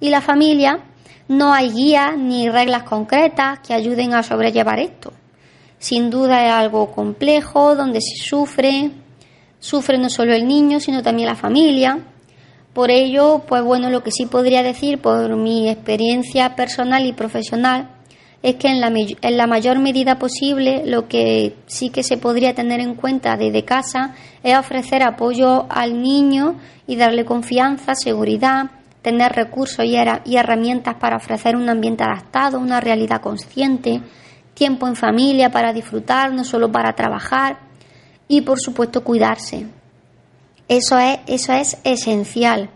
[0.00, 0.80] y la familia,
[1.28, 5.12] no hay guías ni reglas concretas que ayuden a sobrellevar esto.
[5.78, 8.90] Sin duda es algo complejo, donde se sufre,
[9.58, 11.98] sufre no solo el niño, sino también la familia.
[12.72, 17.90] Por ello, pues bueno, lo que sí podría decir por mi experiencia personal y profesional
[18.42, 22.54] es que en la, en la mayor medida posible lo que sí que se podría
[22.54, 26.56] tener en cuenta desde casa es ofrecer apoyo al niño
[26.86, 28.70] y darle confianza, seguridad,
[29.06, 29.94] tener recursos y,
[30.24, 34.02] y herramientas para ofrecer un ambiente adaptado, una realidad consciente,
[34.52, 37.56] tiempo en familia para disfrutar, no solo para trabajar
[38.26, 39.68] y por supuesto cuidarse.
[40.66, 42.68] Eso es, eso es esencial.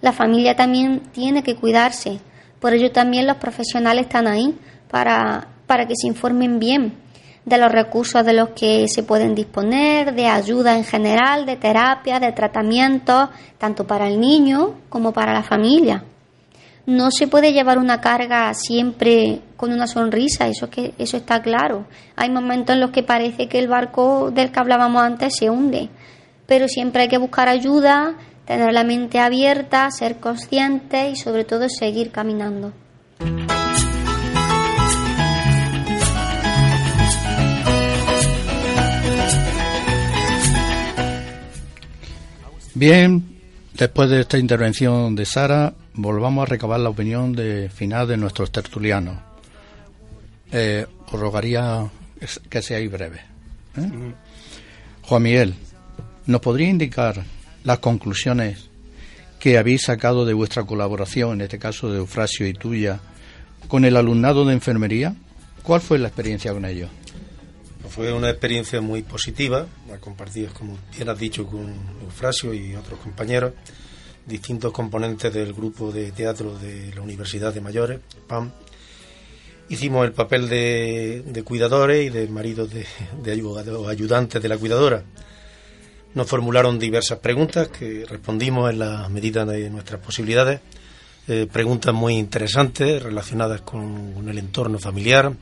[0.00, 2.18] La familia también tiene que cuidarse.
[2.60, 4.58] Por ello también los profesionales están ahí
[4.90, 6.94] para, para que se informen bien
[7.44, 12.18] de los recursos de los que se pueden disponer, de ayuda en general, de terapia,
[12.18, 16.04] de tratamiento, tanto para el niño como para la familia.
[16.86, 21.86] No se puede llevar una carga siempre con una sonrisa, eso que eso está claro.
[22.16, 25.88] Hay momentos en los que parece que el barco del que hablábamos antes se hunde,
[26.46, 31.68] pero siempre hay que buscar ayuda, tener la mente abierta, ser consciente y sobre todo
[31.68, 32.72] seguir caminando.
[42.86, 43.24] Bien,
[43.72, 48.52] después de esta intervención de Sara, volvamos a recabar la opinión de final de nuestros
[48.52, 49.16] tertulianos.
[50.52, 51.90] Eh, os rogaría
[52.50, 53.22] que seáis breves.
[53.78, 53.90] ¿eh?
[55.00, 55.54] Juan Miguel,
[56.26, 57.24] ¿nos podría indicar
[57.62, 58.68] las conclusiones
[59.38, 63.00] que habéis sacado de vuestra colaboración, en este caso de Eufrasio y tuya,
[63.66, 65.14] con el alumnado de enfermería?
[65.62, 66.90] ¿Cuál fue la experiencia con ellos?
[67.88, 69.66] Fue una experiencia muy positiva,
[70.00, 71.72] compartida, como bien has dicho, con
[72.02, 73.52] Eufrasio y otros compañeros,
[74.26, 78.50] distintos componentes del grupo de teatro de la Universidad de Mayores, PAM.
[79.68, 82.86] Hicimos el papel de, cuidadores y de maridos de,
[83.22, 83.32] de
[83.88, 85.04] ayudantes de la cuidadora.
[86.14, 90.60] Nos formularon diversas preguntas que respondimos en la medida de nuestras posibilidades.
[91.26, 95.32] Eh, preguntas muy interesantes relacionadas con el entorno familiar,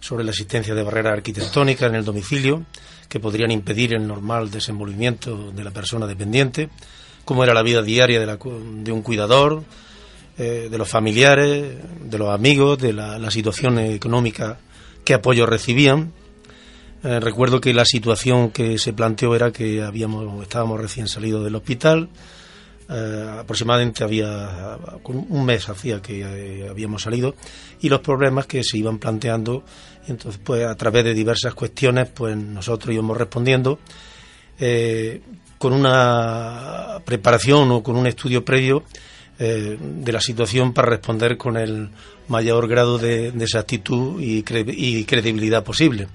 [0.00, 2.64] sobre la existencia de barreras arquitectónicas en el domicilio
[3.08, 6.68] que podrían impedir el normal desenvolvimiento de la persona dependiente,
[7.24, 9.64] cómo era la vida diaria de, un cuidador,
[10.36, 11.74] eh, de los familiares,
[12.04, 14.58] de los amigos, de la, situación económica,
[15.04, 16.12] qué apoyo recibían.
[17.02, 21.54] Eh, recuerdo que la situación que se planteó era que habíamos, estábamos recién salidos del
[21.54, 22.08] hospital,
[22.90, 27.34] eh, aproximadamente había un mes hacía que eh, habíamos salido
[27.82, 29.62] y los problemas que se iban planteando
[30.06, 33.78] entonces pues a través de diversas cuestiones pues nosotros íbamos respondiendo
[34.58, 35.20] eh,
[35.58, 38.84] con una preparación o con un estudio previo
[39.38, 41.90] de la situación para responder con el
[42.26, 46.08] mayor grado de, exactitud y, y credibilidad posible.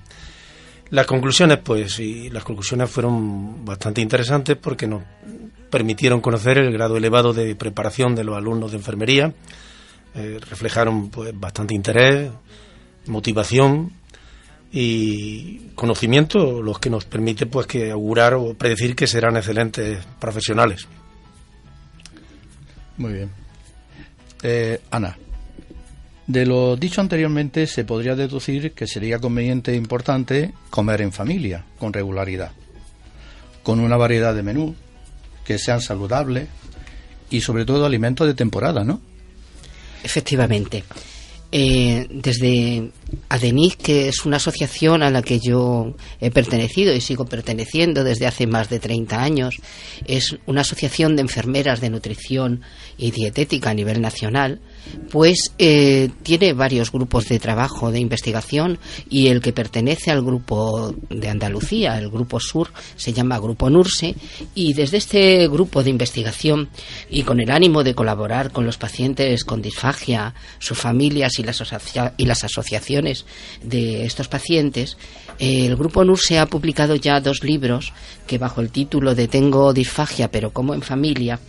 [0.90, 5.04] Las conclusiones, pues, y las conclusiones fueron bastante interesantes porque nos
[5.70, 9.34] permitieron conocer el grado elevado de preparación de los alumnos de enfermería,
[10.14, 12.30] eh, reflejaron pues, bastante interés,
[13.08, 13.92] motivación
[14.72, 20.88] y conocimiento, los que nos permite pues que augurar o predecir que serán excelentes profesionales.
[22.98, 23.32] Muy bien.
[24.44, 25.18] Eh, Ana,
[26.28, 31.66] de lo dicho anteriormente se podría deducir que sería conveniente e importante comer en familia
[31.78, 32.52] con regularidad,
[33.62, 34.76] con una variedad de menús
[35.46, 36.48] que sean saludables
[37.30, 39.02] y sobre todo alimentos de temporada, ¿no?
[40.04, 40.84] Efectivamente.
[41.56, 42.90] Eh, desde
[43.30, 48.26] ADENIC, que es una asociación a la que yo he pertenecido y sigo perteneciendo desde
[48.26, 49.58] hace más de 30 años,
[50.08, 52.62] es una asociación de enfermeras de nutrición
[52.98, 54.62] y dietética a nivel nacional,
[55.12, 58.80] pues eh, tiene varios grupos de trabajo, de investigación,
[59.10, 64.16] y el que pertenece al grupo de Andalucía, el grupo sur, se llama Grupo NURSE,
[64.56, 66.70] y desde este grupo de investigación
[67.10, 71.64] y con el ánimo de colaborar con los pacientes con disfagia, sus familias y las,
[72.18, 73.26] y las asociaciones
[73.62, 74.98] de estos pacientes,
[75.40, 77.94] el grupo NURSE ha publicado ya dos libros
[78.28, 81.40] que bajo el título de Tengo disfagia pero como en familia,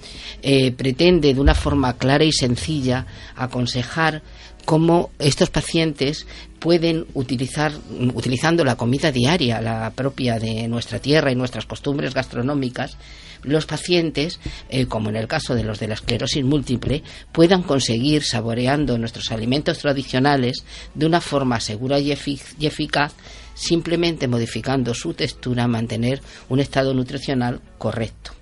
[0.43, 3.07] eh, pretende de una forma clara y sencilla
[3.37, 4.23] aconsejar
[4.65, 6.27] cómo estos pacientes
[6.59, 7.73] pueden utilizar,
[8.15, 12.97] utilizando la comida diaria, la propia de nuestra tierra y nuestras costumbres gastronómicas,
[13.43, 17.03] los pacientes, eh, como en el caso de los de la esclerosis múltiple,
[17.33, 20.65] puedan conseguir, saboreando nuestros alimentos tradicionales
[20.95, 22.13] de una forma segura y,
[22.59, 23.13] y eficaz,
[23.55, 28.33] simplemente modificando su textura, mantener un estado nutricional correcto.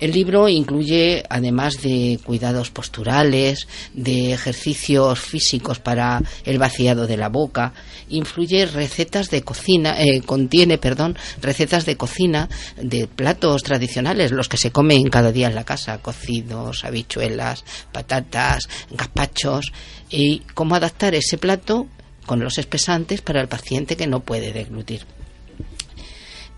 [0.00, 7.28] El libro incluye, además de cuidados posturales, de ejercicios físicos para el vaciado de la
[7.28, 7.74] boca,
[8.08, 12.48] influye recetas de cocina, eh, contiene, perdón, recetas de cocina
[12.80, 18.68] de platos tradicionales, los que se comen cada día en la casa, cocidos, habichuelas, patatas,
[18.90, 19.70] gazpachos,
[20.08, 21.88] y cómo adaptar ese plato
[22.24, 25.04] con los espesantes para el paciente que no puede deglutir.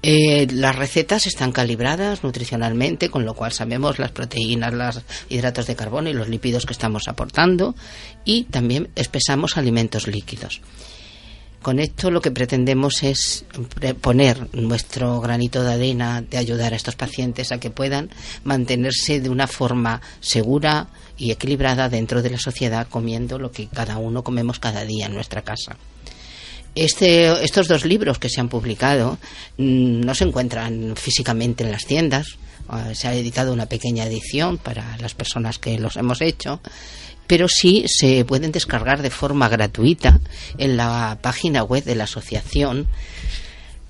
[0.05, 5.77] Eh, las recetas están calibradas nutricionalmente, con lo cual sabemos las proteínas, los hidratos de
[5.77, 7.77] carbono y los lípidos que estamos aportando
[8.25, 10.61] y también espesamos alimentos líquidos.
[11.63, 13.45] Con esto lo que pretendemos es
[14.01, 18.11] poner nuestro granito de arena de ayudar a estos pacientes a que puedan
[18.43, 23.99] mantenerse de una forma segura y equilibrada dentro de la sociedad comiendo lo que cada
[23.99, 25.77] uno comemos cada día en nuestra casa.
[26.75, 29.19] Este, estos dos libros que se han publicado
[29.59, 32.39] mm, no se encuentran físicamente en las tiendas.
[32.69, 36.61] Ah, se ha editado una pequeña edición para las personas que los hemos hecho,
[37.27, 40.21] pero sí se pueden descargar de forma gratuita
[40.57, 42.87] en la página web de la asociación,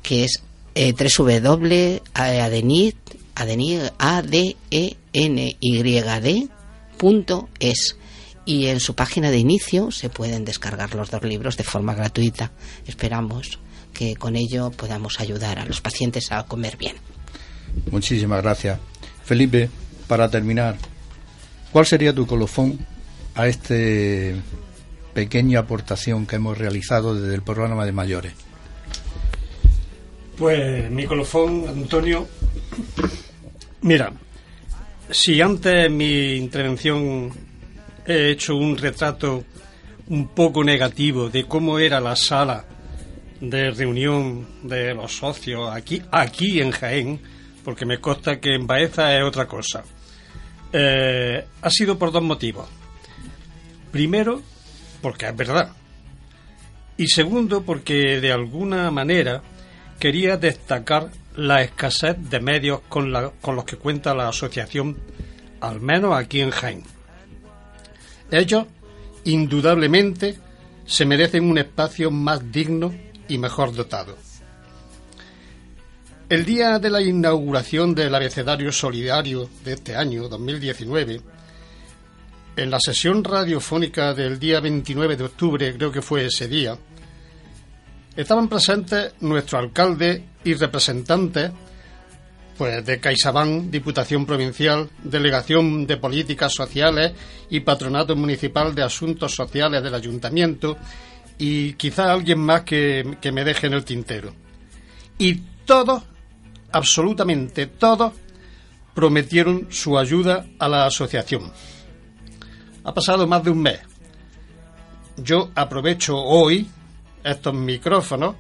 [0.03, 0.43] que es
[0.74, 2.03] eh, www.adenyd.es
[8.45, 12.53] y en su página de inicio se pueden descargar los dos libros de forma gratuita.
[12.86, 13.59] Esperamos
[13.93, 16.97] que con ello podamos ayudar a los pacientes a comer bien.
[17.90, 18.78] Muchísimas gracias.
[19.24, 19.68] Felipe,
[20.07, 20.76] para terminar,
[21.72, 22.84] ¿cuál sería tu colofón
[23.34, 23.74] a esta
[25.14, 28.32] pequeña aportación que hemos realizado desde el programa de mayores?
[30.36, 32.26] Pues mi colofón, Antonio,
[33.82, 34.12] mira,
[35.11, 37.30] si antes mi intervención
[38.07, 39.45] he hecho un retrato
[40.09, 42.65] un poco negativo de cómo era la sala
[43.41, 47.21] de reunión de los socios aquí, aquí en Jaén,
[47.65, 49.85] porque me consta que en Baeza es otra cosa.
[50.73, 52.69] Eh, ha sido por dos motivos.
[53.91, 54.41] Primero,
[55.01, 55.73] porque es verdad.
[56.97, 59.43] Y segundo, porque de alguna manera
[59.99, 64.99] quería destacar la escasez de medios con, la, con los que cuenta la asociación,
[65.61, 66.91] al menos aquí en Jaén.
[68.33, 68.64] Ellos,
[69.24, 70.39] indudablemente,
[70.87, 72.93] se merecen un espacio más digno
[73.28, 74.16] y mejor dotado.
[76.30, 81.20] El día de la inauguración del abecedario solidario de este año, 2019,
[82.57, 86.78] en la sesión radiofónica del día 29 de octubre, creo que fue ese día,
[88.16, 91.51] estaban presentes nuestro alcalde y representantes
[92.57, 97.13] pues de CaixaBank, Diputación Provincial, Delegación de Políticas Sociales
[97.51, 100.77] y Patronato Municipal de Asuntos Sociales del Ayuntamiento
[101.39, 104.35] y quizá alguien más que, que me deje en el tintero.
[105.19, 105.35] Y
[105.65, 106.03] todos,
[106.71, 108.13] absolutamente todos,
[108.95, 111.51] prometieron su ayuda a la asociación.
[112.85, 113.81] Ha pasado más de un mes.
[115.17, 116.69] Yo aprovecho hoy
[117.25, 118.37] estos micrófonos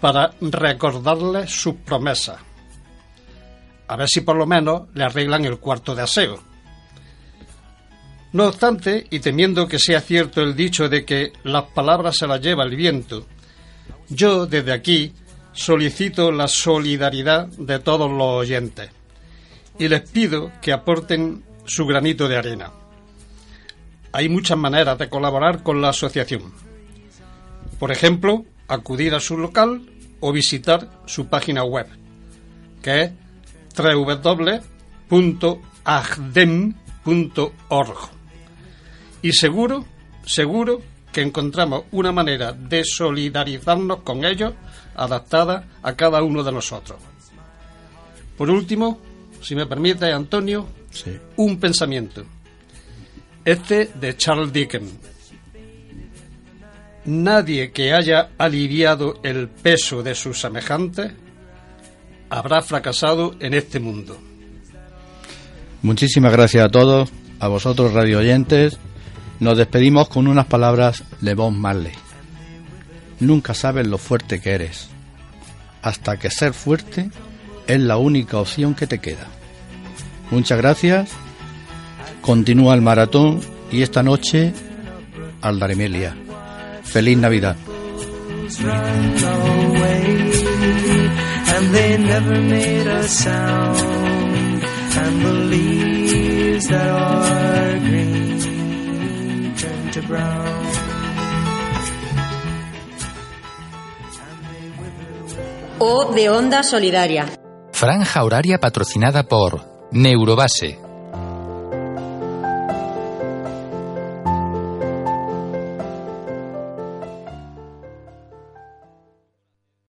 [0.00, 2.38] para recordarles sus promesas
[3.90, 6.40] a ver si por lo menos le arreglan el cuarto de aseo.
[8.32, 12.40] No obstante, y temiendo que sea cierto el dicho de que las palabras se las
[12.40, 13.26] lleva el viento,
[14.08, 15.12] yo desde aquí
[15.52, 18.90] solicito la solidaridad de todos los oyentes
[19.76, 22.70] y les pido que aporten su granito de arena.
[24.12, 26.54] Hay muchas maneras de colaborar con la asociación.
[27.80, 29.82] Por ejemplo, acudir a su local
[30.20, 31.88] o visitar su página web,
[32.82, 33.10] que es
[33.76, 34.70] www.agdem.org.
[39.22, 39.84] Y seguro,
[40.24, 40.80] seguro
[41.12, 44.54] que encontramos una manera de solidarizarnos con ellos
[44.94, 46.98] adaptada a cada uno de nosotros.
[48.36, 49.00] Por último,
[49.42, 50.68] si me permite, Antonio,
[51.36, 52.24] un pensamiento.
[53.44, 54.92] Este de Charles Dickens.
[57.06, 61.12] Nadie que haya aliviado el peso de sus semejantes
[62.30, 64.16] habrá fracasado en este mundo.
[65.82, 67.10] Muchísimas gracias a todos,
[67.40, 68.78] a vosotros radio oyentes.
[69.40, 71.92] Nos despedimos con unas palabras de Bob Marley.
[73.18, 74.88] Nunca sabes lo fuerte que eres,
[75.82, 77.10] hasta que ser fuerte
[77.66, 79.26] es la única opción que te queda.
[80.30, 81.10] Muchas gracias.
[82.22, 83.40] Continúa el maratón
[83.72, 84.52] y esta noche
[85.40, 86.14] Aldaremelia.
[86.84, 87.56] Feliz Navidad.
[91.60, 94.62] And they never made a sound.
[95.02, 100.66] And the leaves that are green turn to brown.
[105.78, 107.26] O de Onda Solidaria.
[107.72, 110.89] Franja horaria patrocinada por Neurobase